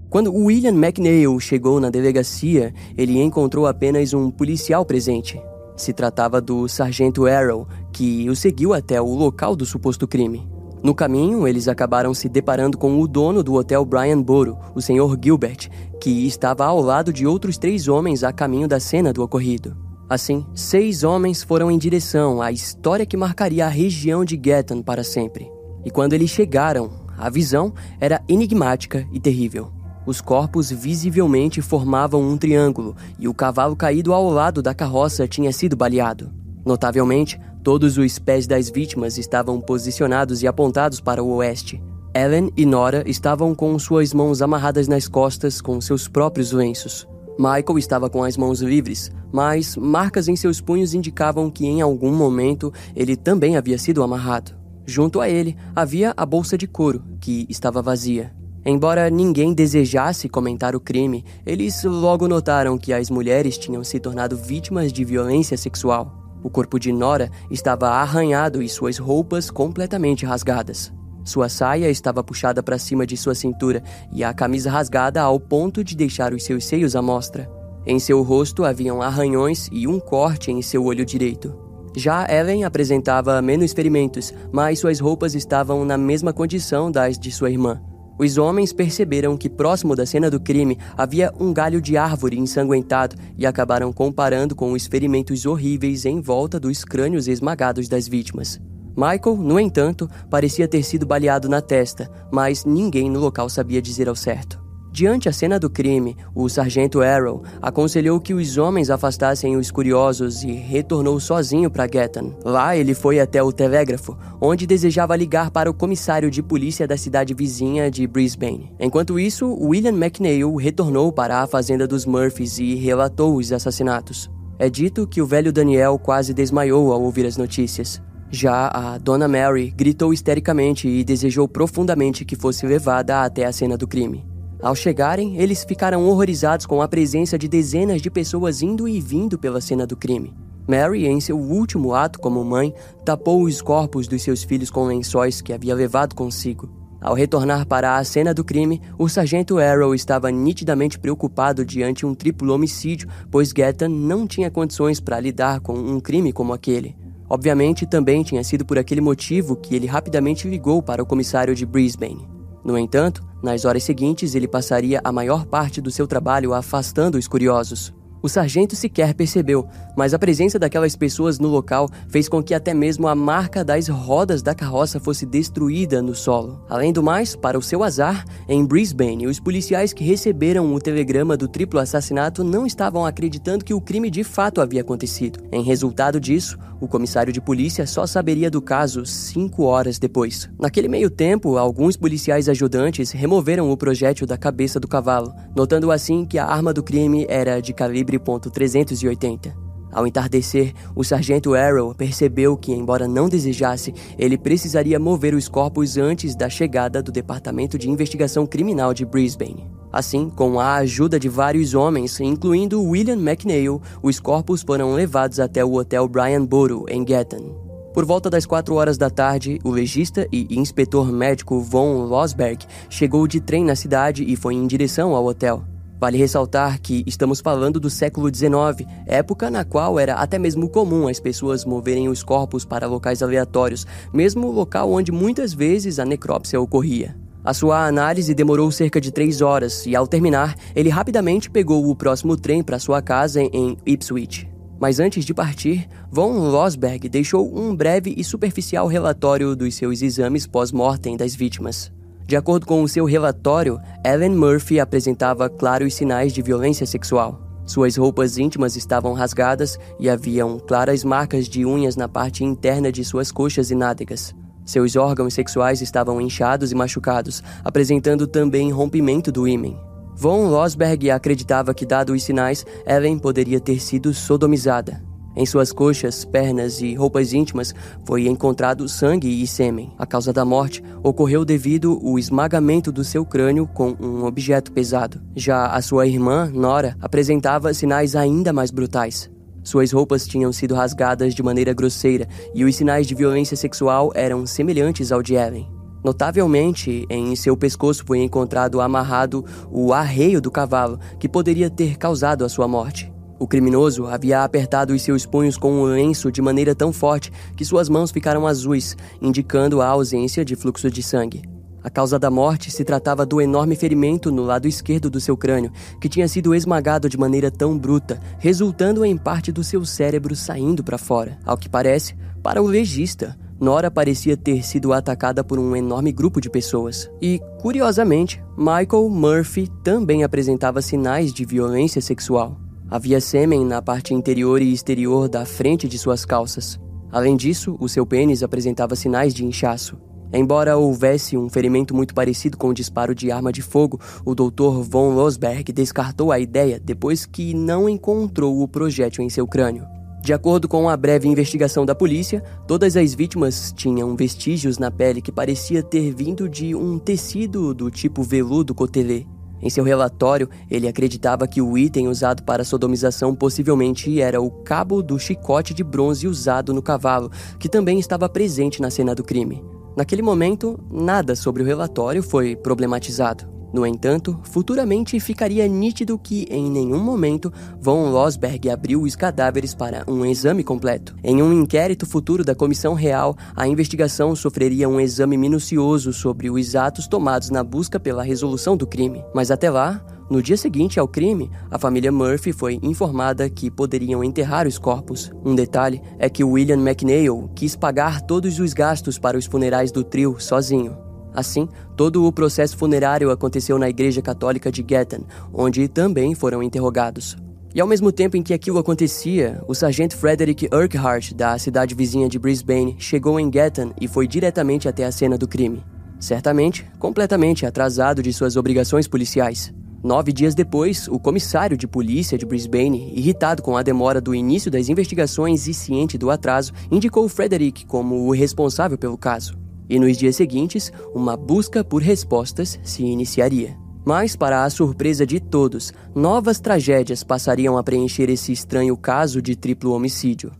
Quando 0.07 0.33
William 0.33 0.71
McNeil 0.71 1.39
chegou 1.39 1.79
na 1.79 1.89
delegacia, 1.89 2.73
ele 2.95 3.19
encontrou 3.19 3.65
apenas 3.65 4.13
um 4.13 4.29
policial 4.29 4.85
presente. 4.85 5.41
Se 5.75 5.91
tratava 5.91 6.39
do 6.39 6.67
sargento 6.69 7.25
Arrow, 7.25 7.67
que 7.91 8.29
o 8.29 8.35
seguiu 8.35 8.73
até 8.73 9.01
o 9.01 9.13
local 9.13 9.55
do 9.55 9.65
suposto 9.65 10.07
crime. 10.07 10.55
No 10.85 10.93
caminho, 10.93 11.47
eles 11.47 11.67
acabaram 11.67 12.13
se 12.13 12.29
deparando 12.29 12.77
com 12.77 13.01
o 13.01 13.07
dono 13.07 13.41
do 13.41 13.55
hotel 13.55 13.83
Brian 13.83 14.21
Boro, 14.21 14.55
o 14.75 14.79
Sr. 14.79 15.17
Gilbert, 15.19 15.67
que 15.99 16.27
estava 16.27 16.63
ao 16.63 16.79
lado 16.79 17.11
de 17.11 17.25
outros 17.25 17.57
três 17.57 17.87
homens 17.87 18.23
a 18.23 18.31
caminho 18.31 18.67
da 18.67 18.79
cena 18.79 19.11
do 19.11 19.23
ocorrido. 19.23 19.75
Assim, 20.07 20.45
seis 20.53 21.03
homens 21.03 21.41
foram 21.41 21.71
em 21.71 21.77
direção 21.79 22.39
à 22.39 22.51
história 22.51 23.03
que 23.03 23.17
marcaria 23.17 23.65
a 23.65 23.67
região 23.67 24.23
de 24.23 24.37
Gatton 24.37 24.83
para 24.83 25.03
sempre. 25.03 25.51
E 25.83 25.89
quando 25.89 26.13
eles 26.13 26.29
chegaram, 26.29 26.91
a 27.17 27.31
visão 27.31 27.73
era 27.99 28.21
enigmática 28.29 29.07
e 29.11 29.19
terrível. 29.19 29.71
Os 30.05 30.21
corpos 30.21 30.69
visivelmente 30.69 31.63
formavam 31.63 32.21
um 32.21 32.37
triângulo 32.37 32.95
e 33.17 33.27
o 33.27 33.33
cavalo 33.33 33.75
caído 33.75 34.13
ao 34.13 34.29
lado 34.29 34.61
da 34.61 34.75
carroça 34.75 35.27
tinha 35.27 35.51
sido 35.51 35.75
baleado. 35.75 36.31
Notavelmente, 36.63 37.39
Todos 37.65 37.97
os 37.97 38.19
pés 38.19 38.45
das 38.45 38.69
vítimas 38.69 39.17
estavam 39.17 39.59
posicionados 39.59 40.44
e 40.44 40.47
apontados 40.47 41.01
para 41.01 41.23
o 41.23 41.38
oeste. 41.38 41.81
Ellen 42.13 42.51
e 42.56 42.63
Nora 42.63 43.03
estavam 43.09 43.56
com 43.56 43.79
suas 43.79 44.13
mãos 44.13 44.39
amarradas 44.39 44.88
nas 44.88 45.07
costas 45.07 45.62
com 45.62 45.81
seus 45.81 46.07
próprios 46.07 46.51
lenços. 46.51 47.07
Michael 47.39 47.79
estava 47.79 48.07
com 48.07 48.23
as 48.23 48.38
mãos 48.38 48.62
livres, 48.62 49.12
mas 49.33 49.75
marcas 49.77 50.27
em 50.27 50.35
seus 50.35 50.62
punhos 50.62 50.94
indicavam 50.94 51.50
que 51.50 51.65
em 51.65 51.81
algum 51.81 52.13
momento 52.13 52.71
ele 52.95 53.15
também 53.15 53.57
havia 53.57 53.79
sido 53.79 54.03
amarrado. 54.03 54.51
Junto 54.85 55.19
a 55.19 55.27
ele 55.27 55.57
havia 55.75 56.13
a 56.15 56.23
bolsa 56.23 56.56
de 56.56 56.68
couro, 56.68 57.01
que 57.19 57.47
estava 57.50 57.81
vazia. 57.81 58.31
Embora 58.63 59.09
ninguém 59.09 59.56
desejasse 59.56 60.29
comentar 60.29 60.75
o 60.75 60.79
crime, 60.79 61.25
eles 61.44 61.83
logo 61.83 62.27
notaram 62.27 62.77
que 62.77 62.94
as 62.94 63.09
mulheres 63.09 63.57
tinham 63.57 63.83
se 63.83 64.00
tornado 64.00 64.38
vítimas 64.38 64.94
de 64.94 65.03
violência 65.03 65.57
sexual. 65.57 66.25
O 66.45 66.50
corpo 66.51 66.80
de 66.80 66.92
Nora 66.92 67.31
estava 67.50 67.89
arranhado 67.89 68.62
e 68.62 68.69
suas 68.69 69.00
roupas 69.00 69.50
completamente 69.50 70.27
rasgadas. 70.27 70.94
Sua 71.24 71.49
saia 71.49 71.90
estava 71.90 72.23
puxada 72.23 72.61
para 72.61 72.78
cima 72.78 73.04
de 73.04 73.18
sua 73.18 73.33
cintura 73.33 73.81
e 74.14 74.23
a 74.23 74.31
camisa 74.31 74.69
rasgada 74.69 75.23
ao 75.23 75.40
ponto 75.40 75.83
de 75.83 75.95
deixar 75.95 76.35
os 76.35 76.44
seus 76.44 76.64
seios 76.64 76.95
à 76.95 77.02
mostra. 77.02 77.49
Em 77.83 77.97
seu 77.97 78.21
rosto 78.21 78.64
haviam 78.64 79.02
arranhões 79.02 79.68
e 79.71 79.87
um 79.87 79.99
corte 79.99 80.52
em 80.52 80.61
seu 80.61 80.85
olho 80.85 81.04
direito. 81.04 81.52
Já 81.95 82.28
Ellen 82.31 82.64
apresentava 82.64 83.42
menos 83.42 83.73
ferimentos, 83.73 84.31
mas 84.52 84.78
suas 84.78 84.99
roupas 84.99 85.33
estavam 85.33 85.83
na 85.83 85.97
mesma 85.97 86.31
condição 86.31 86.92
das 86.92 87.18
de 87.18 87.31
sua 87.31 87.49
irmã. 87.49 87.81
Os 88.18 88.38
homens 88.38 88.72
perceberam 88.72 89.36
que 89.36 89.50
próximo 89.50 89.95
da 89.95 90.06
cena 90.06 90.30
do 90.31 90.40
crime 90.40 90.78
havia 90.98 91.34
um 91.40 91.54
galho 91.54 91.81
de 91.81 91.98
árvore 91.98 92.40
ensanguentado 92.40 93.16
e 93.38 93.45
acabaram 93.45 93.92
comparando 93.92 94.56
com 94.56 94.72
os 94.72 94.88
ferimentos 94.88 95.45
horríveis 95.45 96.06
em 96.06 96.22
volta 96.22 96.60
dos 96.60 96.86
crânios 96.86 97.28
esmagados 97.28 97.90
das 97.90 98.07
vítimas. 98.07 98.60
Michael, 98.95 99.36
no 99.38 99.60
entanto, 99.60 100.10
parecia 100.30 100.68
ter 100.68 100.81
sido 100.84 101.06
baleado 101.06 101.50
na 101.50 101.62
testa, 101.62 102.10
mas 102.31 102.64
ninguém 102.64 103.12
no 103.12 103.19
local 103.19 103.50
sabia 103.50 103.81
dizer 103.81 104.07
ao 104.07 104.16
certo. 104.16 104.65
Diante 104.95 105.28
a 105.28 105.33
cena 105.33 105.59
do 105.59 105.69
crime, 105.69 106.16
o 106.33 106.47
sargento 106.47 107.02
Arrow 107.02 107.44
aconselhou 107.61 108.18
que 108.18 108.33
os 108.33 108.57
homens 108.57 108.90
afastassem 108.90 109.57
os 109.57 109.69
curiosos 109.69 110.42
e 110.42 110.54
retornou 110.54 111.19
sozinho 111.19 111.69
para 111.69 111.85
Gatton. 111.85 112.31
Lá 112.45 112.78
ele 112.78 112.94
foi 112.94 113.19
até 113.19 113.44
o 113.44 113.52
telégrafo, 113.52 114.18
onde 114.40 114.66
desejava 114.66 115.14
ligar 115.14 115.52
para 115.52 115.69
o 115.69 115.73
comissário 115.73 116.31
de 116.31 116.42
polícia 116.42 116.87
da 116.87 116.95
cidade 116.95 117.33
vizinha 117.33 117.92
de 117.92 118.07
Brisbane. 118.07 118.71
Enquanto 118.80 119.19
isso, 119.19 119.54
William 119.59 119.92
McNeil 119.92 120.56
retornou 120.56 121.11
para 121.11 121.44
a 121.44 121.47
fazenda 121.47 121.85
dos 121.85 122.06
Murphys 122.06 122.57
e 122.57 122.75
relatou 122.75 123.35
os 123.35 123.52
assassinatos. 123.52 124.31
É 124.57 124.69
dito 124.69 125.06
que 125.06 125.21
o 125.21 125.28
velho 125.28 125.52
Daniel 125.52 125.99
quase 125.99 126.33
desmaiou 126.33 126.94
ao 126.94 127.02
ouvir 127.02 127.25
as 127.25 127.35
notícias. 127.35 128.02
Já 128.31 128.69
a 128.69 128.97
Dona 128.97 129.28
Mary 129.28 129.73
gritou 129.75 130.14
histericamente 130.14 130.87
e 130.87 131.04
desejou 131.04 131.49
profundamente 131.49 132.23
que 132.23 132.37
fosse 132.37 132.66
levada 132.66 133.23
até 133.23 133.44
a 133.44 133.52
cena 133.52 133.75
do 133.75 133.85
crime. 133.85 134.34
Ao 134.62 134.76
chegarem, 134.76 135.38
eles 135.38 135.64
ficaram 135.64 136.07
horrorizados 136.07 136.66
com 136.66 136.81
a 136.81 136.88
presença 136.88 137.38
de 137.38 137.47
dezenas 137.47 138.02
de 138.02 138.09
pessoas 138.09 138.62
indo 138.62 138.88
e 138.88 139.00
vindo 139.00 139.38
pela 139.38 139.62
cena 139.62 139.85
do 139.85 139.97
crime. 139.97 140.33
Mary, 140.68 141.06
em 141.06 141.19
seu 141.19 141.38
último 141.38 141.94
ato 141.94 142.19
como 142.19 142.44
mãe, 142.44 142.74
tapou 143.04 143.44
os 143.44 143.62
corpos 143.62 144.07
dos 144.07 144.24
seus 144.24 144.44
filhos 144.44 144.71
com 144.71 144.85
lençóis 144.85 145.42
que 145.42 145.54
havia 145.54 145.76
levado 145.76 146.16
consigo. 146.16 146.69
Ao 147.00 147.14
retornar 147.14 147.68
para 147.68 147.97
a 147.97 148.04
cena 148.04 148.33
do 148.33 148.44
crime, 148.44 148.81
o 148.97 149.07
sargento 149.07 149.59
Arrow 149.59 149.94
estava 149.94 150.31
nitidamente 150.31 150.97
preocupado 150.97 151.64
diante 151.64 152.04
um 152.04 152.16
triplo 152.16 152.52
homicídio, 152.52 153.07
pois 153.30 153.54
Gatton 153.54 153.90
não 153.90 154.26
tinha 154.26 154.50
condições 154.50 155.00
para 155.00 155.19
lidar 155.19 155.59
com 155.59 155.74
um 155.74 156.00
crime 156.00 156.33
como 156.33 156.52
aquele. 156.52 156.95
Obviamente, 157.30 157.85
também 157.85 158.24
tinha 158.24 158.44
sido 158.44 158.66
por 158.66 158.80
aquele 158.80 159.02
motivo 159.02 159.56
que 159.56 159.76
ele 159.76 159.85
rapidamente 159.85 160.47
ligou 160.47 160.81
para 160.81 161.04
o 161.04 161.06
comissário 161.06 161.54
de 161.54 161.66
Brisbane. 161.66 162.28
No 162.64 162.76
entanto, 162.76 163.24
Nas 163.45 163.64
horas 163.64 163.83
seguintes, 163.83 164.33
ele 164.33 164.47
passaria 164.47 164.99
a 165.04 165.11
maior 165.11 165.45
parte 165.45 165.80
do 165.80 165.92
seu 165.92 166.07
trabalho 166.07 166.52
afastando 166.52 167.16
os 167.16 167.28
curiosos. 167.28 167.94
O 168.25 168.27
sargento 168.27 168.75
sequer 168.75 169.13
percebeu, 169.13 169.67
mas 169.95 170.11
a 170.11 170.17
presença 170.17 170.57
daquelas 170.57 170.95
pessoas 170.95 171.37
no 171.37 171.47
local 171.47 171.87
fez 172.09 172.27
com 172.27 172.41
que 172.41 172.55
até 172.55 172.73
mesmo 172.73 173.07
a 173.07 173.13
marca 173.13 173.63
das 173.63 173.87
rodas 173.87 174.41
da 174.41 174.55
carroça 174.55 174.99
fosse 174.99 175.27
destruída 175.27 176.01
no 176.01 176.15
solo. 176.15 176.59
Além 176.67 176.91
do 176.91 177.03
mais, 177.03 177.35
para 177.35 177.55
o 177.55 177.61
seu 177.61 177.83
azar, 177.83 178.25
em 178.49 178.65
Brisbane, 178.65 179.27
os 179.27 179.39
policiais 179.39 179.94
que 179.94 180.03
receberam 180.03 180.73
o 180.73 180.79
telegrama 180.79 181.37
do 181.37 181.47
triplo 181.47 181.79
assassinato 181.79 182.44
não 182.44 182.65
estavam 182.65 183.05
acreditando 183.05 183.63
que 183.63 183.75
o 183.75 183.79
crime 183.79 184.09
de 184.09 184.23
fato 184.23 184.59
havia 184.59 184.81
acontecido. 184.81 185.44
Em 185.51 185.61
resultado 185.61 186.19
disso, 186.19 186.57
o 186.81 186.87
comissário 186.87 187.31
de 187.31 187.39
polícia 187.39 187.85
só 187.85 188.05
saberia 188.05 188.49
do 188.49 188.61
caso 188.61 189.05
cinco 189.05 189.63
horas 189.63 189.97
depois. 189.97 190.49
Naquele 190.59 190.87
meio 190.87 191.09
tempo, 191.09 191.57
alguns 191.57 191.95
policiais 191.95 192.49
ajudantes 192.49 193.11
removeram 193.11 193.71
o 193.71 193.77
projétil 193.77 194.27
da 194.27 194.37
cabeça 194.37 194.79
do 194.79 194.87
cavalo, 194.87 195.33
notando 195.55 195.91
assim 195.91 196.25
que 196.25 196.37
a 196.37 196.45
arma 196.45 196.73
do 196.73 196.83
crime 196.83 197.25
era 197.29 197.61
de 197.61 197.73
calibre 197.73 198.15
.380. 198.19 199.66
Ao 199.95 200.06
entardecer, 200.06 200.74
o 200.94 201.06
sargento 201.06 201.54
Arrow 201.54 201.95
percebeu 201.95 202.57
que, 202.57 202.74
embora 202.74 203.07
não 203.07 203.30
desejasse, 203.30 203.94
ele 204.19 204.38
precisaria 204.38 205.00
mover 205.00 205.34
os 205.34 205.48
corpos 205.48 205.98
antes 205.98 206.36
da 206.36 206.50
chegada 206.50 207.02
do 207.02 207.14
Departamento 207.14 207.78
de 207.78 207.90
Investigação 207.90 208.45
Criminal 208.45 208.94
de 208.94 209.06
Brisbane. 209.06 209.69
Assim, 209.94 210.30
com 210.30 210.60
a 210.60 210.76
ajuda 210.76 211.18
de 211.18 211.30
vários 211.30 211.74
homens, 211.74 212.19
incluindo 212.19 212.84
William 212.84 213.16
McNeil, 213.16 213.81
os 214.04 214.19
corpos 214.19 214.62
foram 214.62 214.94
levados 214.94 215.40
até 215.40 215.64
o 215.64 215.76
Hotel 215.76 216.06
Brian 216.10 216.44
Boru, 216.45 216.84
em 216.90 217.06
Gatton. 217.06 217.64
Por 217.94 218.04
volta 218.04 218.30
das 218.30 218.45
4 218.45 218.76
horas 218.76 218.98
da 218.98 219.10
tarde, 219.10 219.57
o 219.64 219.69
legista 219.69 220.28
e 220.30 220.60
inspetor 220.60 221.10
médico 221.10 221.62
Von 221.62 222.04
Losberg 222.04 222.66
chegou 222.90 223.26
de 223.26 223.40
trem 223.40 223.64
na 223.64 223.78
cidade 223.78 224.26
e 224.28 224.36
foi 224.36 224.56
em 224.56 224.68
direção 224.68 225.16
ao 225.16 225.26
hotel. 225.26 225.64
Vale 225.99 226.18
ressaltar 226.18 226.81
que 226.81 227.04
estamos 227.07 227.40
falando 227.40 227.80
do 227.80 227.90
século 227.90 228.33
XIX, 228.33 228.87
época 229.06 229.49
na 229.49 229.64
qual 229.64 229.97
era 229.97 230.16
até 230.16 230.37
mesmo 230.37 230.68
comum 230.68 231.07
as 231.07 231.19
pessoas 231.19 231.64
moverem 231.64 232.09
os 232.09 232.21
corpos 232.21 232.66
para 232.66 232.85
locais 232.85 233.23
aleatórios, 233.23 233.87
mesmo 234.14 234.52
local 234.52 234.92
onde 234.92 235.11
muitas 235.11 235.54
vezes 235.54 235.97
a 235.97 236.06
necrópsia 236.06 236.59
ocorria. 236.59 237.16
A 237.45 237.54
sua 237.54 237.85
análise 237.85 238.33
demorou 238.33 238.69
cerca 238.71 238.99
de 238.99 239.11
três 239.11 239.40
horas 239.40 239.85
e, 239.85 239.95
ao 239.95 240.07
terminar, 240.07 240.56
ele 240.75 240.90
rapidamente 240.90 241.49
pegou 241.49 241.90
o 241.90 241.95
próximo 241.95 242.35
trem 242.35 242.64
para 242.64 242.80
sua 242.80 243.02
casa 243.02 243.42
em 243.42 243.78
Ipswich. 243.85 244.49
Mas 244.80 244.99
antes 244.99 245.23
de 245.23 245.33
partir, 245.33 245.87
von 246.11 246.33
Losberg 246.49 247.07
deixou 247.07 247.57
um 247.57 247.73
breve 247.73 248.14
e 248.18 248.23
superficial 248.23 248.87
relatório 248.87 249.56
dos 249.56 249.75
seus 249.75 250.02
exames 250.02 250.45
pós-mortem 250.45 251.16
das 251.16 251.33
vítimas. 251.33 251.94
De 252.27 252.35
acordo 252.35 252.65
com 252.65 252.81
o 252.81 252.87
seu 252.87 253.05
relatório, 253.05 253.79
Ellen 254.03 254.31
Murphy 254.35 254.79
apresentava 254.79 255.47
claros 255.47 255.94
sinais 255.94 256.33
de 256.33 256.41
violência 256.41 256.85
sexual. 256.85 257.39
Suas 257.67 257.95
roupas 257.95 258.39
íntimas 258.39 258.75
estavam 258.75 259.13
rasgadas 259.13 259.77
e 259.99 260.09
haviam 260.09 260.59
claras 260.59 261.03
marcas 261.03 261.47
de 261.47 261.65
unhas 261.65 261.95
na 261.95 262.07
parte 262.07 262.44
interna 262.44 262.91
de 262.91 263.03
suas 263.03 263.31
coxas 263.31 263.69
e 263.69 263.75
nádegas. 263.75 264.33
Seus 264.65 264.95
órgãos 264.95 265.35
sexuais 265.35 265.81
estavam 265.81 266.19
inchados 266.19 266.71
e 266.71 266.75
machucados, 266.75 267.44
apresentando 267.63 268.25
também 268.25 268.71
rompimento 268.71 269.31
do 269.31 269.47
ímen. 269.47 269.77
Von 270.15 270.47
Losberg 270.47 271.11
acreditava 271.11 271.75
que, 271.75 271.85
dados 271.85 272.15
os 272.15 272.23
sinais, 272.23 272.65
Ellen 272.87 273.19
poderia 273.19 273.59
ter 273.59 273.79
sido 273.79 274.13
sodomizada. 274.15 275.03
Em 275.35 275.45
suas 275.45 275.73
coxas, 275.73 276.23
pernas 276.23 276.81
e 276.81 276.94
roupas 276.94 277.33
íntimas 277.33 277.75
foi 278.06 278.27
encontrado 278.27 278.87
sangue 278.87 279.42
e 279.42 279.45
sêmen. 279.45 279.92
A 279.97 280.06
causa 280.06 280.31
da 280.31 280.45
morte 280.45 280.81
ocorreu 281.04 281.44
devido 281.44 281.99
ao 282.01 282.18
esmagamento 282.18 282.92
do 282.92 283.04
seu 283.04 283.25
crânio 283.25 283.68
com 283.68 283.95
um 283.99 284.23
objeto 284.23 284.71
pesado. 284.71 285.21
Já 285.35 285.68
a 285.68 285.81
sua 285.81 286.07
irmã, 286.07 286.49
Nora, 286.54 286.95
apresentava 287.01 287.73
sinais 287.73 288.15
ainda 288.15 288.54
mais 288.54 288.71
brutais. 288.71 289.30
Suas 289.61 289.92
roupas 289.92 290.27
tinham 290.27 290.54
sido 290.54 290.75
rasgadas 290.75 291.33
de 291.33 291.44
maneira 291.44 291.73
grosseira 291.73 292.27
e 292.54 292.63
os 292.63 292.75
sinais 292.75 293.07
de 293.07 293.15
violência 293.15 293.57
sexual 293.57 294.11
eram 294.13 294.45
semelhantes 294.45 295.11
ao 295.11 295.21
de 295.21 295.33
Ellen. 295.33 295.68
Notavelmente, 296.04 297.04
em 297.09 297.35
seu 297.35 297.57
pescoço 297.57 298.04
foi 298.06 298.19
encontrado 298.19 298.80
amarrado 298.80 299.44
o 299.71 299.92
arreio 299.92 300.39
do 300.39 300.51
cavalo 300.51 300.99
que 301.19 301.27
poderia 301.27 301.68
ter 301.68 301.97
causado 301.97 302.45
a 302.45 302.49
sua 302.49 302.68
morte. 302.68 303.15
O 303.37 303.47
criminoso 303.47 304.07
havia 304.07 304.44
apertado 304.44 304.94
os 304.94 305.01
seus 305.01 305.25
punhos 305.25 305.57
com 305.57 305.71
um 305.71 305.83
lenço 305.83 306.31
de 306.31 306.42
maneira 306.42 306.73
tão 306.73 306.94
forte 306.94 307.31
que 307.56 307.65
suas 307.65 307.89
mãos 307.89 308.11
ficaram 308.11 308.47
azuis, 308.47 308.95
indicando 309.21 309.81
a 309.81 309.87
ausência 309.87 310.45
de 310.45 310.56
fluxo 310.56 310.89
de 310.89 311.04
sangue. 311.04 311.44
A 311.83 311.89
causa 311.89 312.18
da 312.18 312.31
morte 312.31 312.71
se 312.71 312.83
tratava 312.83 313.25
do 313.25 313.39
enorme 313.39 313.75
ferimento 313.75 314.31
no 314.31 314.44
lado 314.44 314.68
esquerdo 314.68 315.07
do 315.09 315.19
seu 315.19 315.37
crânio, 315.37 315.71
que 316.01 316.09
tinha 316.09 316.27
sido 316.27 316.56
esmagado 316.56 317.07
de 317.07 317.18
maneira 317.18 317.51
tão 317.51 317.77
bruta, 317.77 318.19
resultando 318.39 319.06
em 319.06 319.15
parte 319.15 319.51
do 319.51 319.63
seu 319.63 319.85
cérebro 319.85 320.35
saindo 320.35 320.83
para 320.83 320.97
fora. 320.97 321.37
Ao 321.45 321.57
que 321.57 321.69
parece, 321.69 322.15
para 322.42 322.59
o 322.59 322.65
legista, 322.65 323.37
Nora 323.59 323.89
parecia 323.89 324.35
ter 324.35 324.63
sido 324.63 324.92
atacada 324.92 325.44
por 325.44 325.59
um 325.59 325.75
enorme 325.75 326.11
grupo 326.11 326.42
de 326.42 326.49
pessoas. 326.49 327.09
E, 327.21 327.39
curiosamente, 327.61 328.44
Michael 328.57 329.09
Murphy 329.09 329.69
também 329.83 330.23
apresentava 330.23 330.81
sinais 330.81 331.31
de 331.31 331.45
violência 331.45 332.01
sexual. 332.01 332.65
Havia 332.89 333.19
sêmen 333.19 333.65
na 333.65 333.81
parte 333.81 334.13
interior 334.13 334.61
e 334.61 334.71
exterior 334.71 335.27
da 335.27 335.44
frente 335.44 335.87
de 335.87 335.97
suas 335.97 336.23
calças. 336.23 336.80
Além 337.11 337.35
disso, 337.35 337.75
o 337.80 337.89
seu 337.89 338.06
pênis 338.06 338.44
apresentava 338.44 338.95
sinais 338.95 339.33
de 339.33 339.44
inchaço. 339.44 339.97
Embora 340.31 340.77
houvesse 340.77 341.35
um 341.35 341.49
ferimento 341.49 341.95
muito 341.95 342.13
parecido 342.13 342.57
com 342.57 342.68
o 342.68 342.73
disparo 342.73 343.15
de 343.15 343.31
arma 343.31 343.51
de 343.51 343.63
fogo, 343.63 343.99
o 344.23 344.35
Dr. 344.35 344.81
von 344.83 345.15
Losberg 345.15 345.71
descartou 345.73 346.31
a 346.31 346.39
ideia 346.39 346.80
depois 346.80 347.25
que 347.25 347.56
não 347.56 347.89
encontrou 347.89 348.61
o 348.61 348.68
projétil 348.68 349.23
em 349.23 349.30
seu 349.30 349.47
crânio. 349.47 349.87
De 350.21 350.33
acordo 350.33 350.68
com 350.68 350.87
a 350.87 350.97
breve 350.97 351.27
investigação 351.27 351.85
da 351.85 351.95
polícia, 351.95 352.44
todas 352.68 352.95
as 352.97 353.15
vítimas 353.15 353.73
tinham 353.75 354.15
vestígios 354.15 354.77
na 354.77 354.92
pele 354.92 355.21
que 355.21 355.31
parecia 355.31 355.81
ter 355.81 356.13
vindo 356.13 356.47
de 356.47 356.75
um 356.75 356.99
tecido 356.99 357.73
do 357.73 357.89
tipo 357.89 358.21
veludo 358.21 358.75
cotelê. 358.75 359.25
Em 359.66 359.69
seu 359.72 359.84
relatório, 359.84 360.48
ele 360.69 360.88
acreditava 360.88 361.48
que 361.48 361.60
o 361.60 361.76
item 361.76 362.07
usado 362.07 362.44
para 362.44 362.62
a 362.62 362.66
sodomização 362.66 363.34
possivelmente 363.34 364.22
era 364.22 364.40
o 364.40 364.52
cabo 364.52 365.02
do 365.02 365.18
chicote 365.18 365.74
de 365.74 365.84
bronze 365.84 366.28
usado 366.28 366.72
no 366.72 366.84
cavalo, 366.84 367.31
que 367.60 367.68
também 367.68 367.98
estava 367.98 368.30
presente 368.30 368.80
na 368.80 368.92
cena 368.92 369.16
do 369.16 369.24
crime. 369.24 369.66
Naquele 369.98 370.22
momento, 370.22 370.80
nada 370.92 371.36
sobre 371.36 371.64
o 371.64 371.66
relatório 371.66 372.22
foi 372.22 372.56
problematizado. 372.56 373.55
No 373.75 373.85
entanto, 373.85 374.39
futuramente 374.44 375.19
ficaria 375.19 375.67
nítido 375.67 376.17
que, 376.17 376.47
em 376.49 376.71
nenhum 376.71 376.97
momento, 376.97 377.51
von 377.77 378.09
Losberg 378.09 378.69
abriu 378.69 379.01
os 379.01 379.17
cadáveres 379.17 379.75
para 379.75 380.05
um 380.07 380.25
exame 380.25 380.63
completo. 380.63 381.13
Em 381.21 381.44
um 381.44 381.51
inquérito 381.51 382.05
futuro 382.05 382.41
da 382.41 382.55
Comissão 382.55 382.94
Real, 382.94 383.35
a 383.53 383.67
investigação 383.67 384.33
sofreria 384.33 384.87
um 384.87 384.97
exame 384.97 385.35
minucioso 385.35 386.13
sobre 386.13 386.49
os 386.49 386.73
atos 386.73 387.05
tomados 387.05 387.49
na 387.49 387.65
busca 387.65 387.99
pela 387.99 388.23
resolução 388.23 388.77
do 388.77 388.87
crime. 388.87 389.21
Mas 389.33 389.51
até 389.51 389.69
lá, 389.69 390.01
no 390.29 390.41
dia 390.41 390.55
seguinte 390.55 390.97
ao 390.97 391.05
crime, 391.05 391.51
a 391.69 391.77
família 391.77 392.13
Murphy 392.13 392.53
foi 392.53 392.79
informada 392.81 393.49
que 393.49 393.69
poderiam 393.69 394.23
enterrar 394.23 394.65
os 394.65 394.77
corpos. 394.77 395.29
Um 395.44 395.53
detalhe 395.53 396.01
é 396.17 396.29
que 396.29 396.45
William 396.45 396.79
McNeil 396.79 397.51
quis 397.53 397.75
pagar 397.75 398.21
todos 398.21 398.57
os 398.57 398.71
gastos 398.71 399.19
para 399.19 399.37
os 399.37 399.45
funerais 399.45 399.91
do 399.91 400.01
trio 400.01 400.39
sozinho. 400.39 401.05
Assim, 401.35 401.68
todo 401.97 402.25
o 402.25 402.31
processo 402.31 402.77
funerário 402.77 403.30
aconteceu 403.30 403.77
na 403.77 403.89
Igreja 403.89 404.21
Católica 404.21 404.71
de 404.71 404.81
Gatton, 404.81 405.25
onde 405.54 405.87
também 405.89 406.33
foram 406.33 406.63
interrogados. 406.63 407.35
E 407.75 407.81
ao 407.81 407.87
mesmo 407.87 408.09
tempo 408.09 408.37
em 408.37 408.42
que 408.42 408.54
aquilo 408.54 408.80
acontecia, 408.80 409.61
o 409.68 409.75
sargento 409.75 410.15
Frederick 410.15 410.69
Urquhart, 410.73 411.33
da 411.33 411.57
cidade 411.59 411.94
vizinha 411.94 412.30
de 412.30 412.39
Brisbane, 412.39 412.95
chegou 412.97 413.37
em 413.37 413.49
Gatton 413.49 413.92
e 413.99 414.07
foi 414.07 414.30
diretamente 414.30 414.87
até 414.87 415.04
a 415.04 415.11
cena 415.11 415.37
do 415.37 415.45
crime. 415.45 415.83
Certamente, 416.18 416.89
completamente 416.97 417.65
atrasado 417.65 418.23
de 418.23 418.31
suas 418.31 418.56
obrigações 418.56 419.09
policiais. 419.09 419.73
Nove 420.01 420.31
dias 420.31 420.56
depois, 420.56 421.09
o 421.09 421.19
comissário 421.19 421.75
de 421.75 421.85
polícia 421.85 422.37
de 422.37 422.45
Brisbane, 422.45 423.11
irritado 423.13 423.61
com 423.61 423.75
a 423.75 423.83
demora 423.83 424.21
do 424.21 424.33
início 424.33 424.71
das 424.71 424.87
investigações 424.87 425.68
e 425.68 425.73
ciente 425.73 426.18
do 426.18 426.30
atraso, 426.30 426.71
indicou 426.89 427.27
Frederick 427.27 427.85
como 427.85 428.25
o 428.25 428.31
responsável 428.31 428.97
pelo 428.97 429.18
caso. 429.18 429.65
E 429.89 429.99
nos 429.99 430.18
dias 430.18 430.35
seguintes, 430.35 430.92
uma 431.13 431.37
busca 431.37 431.83
por 431.83 432.01
respostas 432.01 432.80
se 432.83 433.04
iniciaria. 433.04 433.77
Mas, 434.06 434.35
para 434.35 434.63
a 434.63 434.69
surpresa 434.69 435.25
de 435.25 435.39
todos, 435.39 435.92
novas 436.13 436.59
tragédias 436.59 437.23
passariam 437.23 437.77
a 437.77 437.83
preencher 437.83 438.30
esse 438.30 438.51
estranho 438.51 438.95
caso 438.95 439.42
de 439.42 439.56
triplo 439.56 439.94
homicídio. 439.94 440.51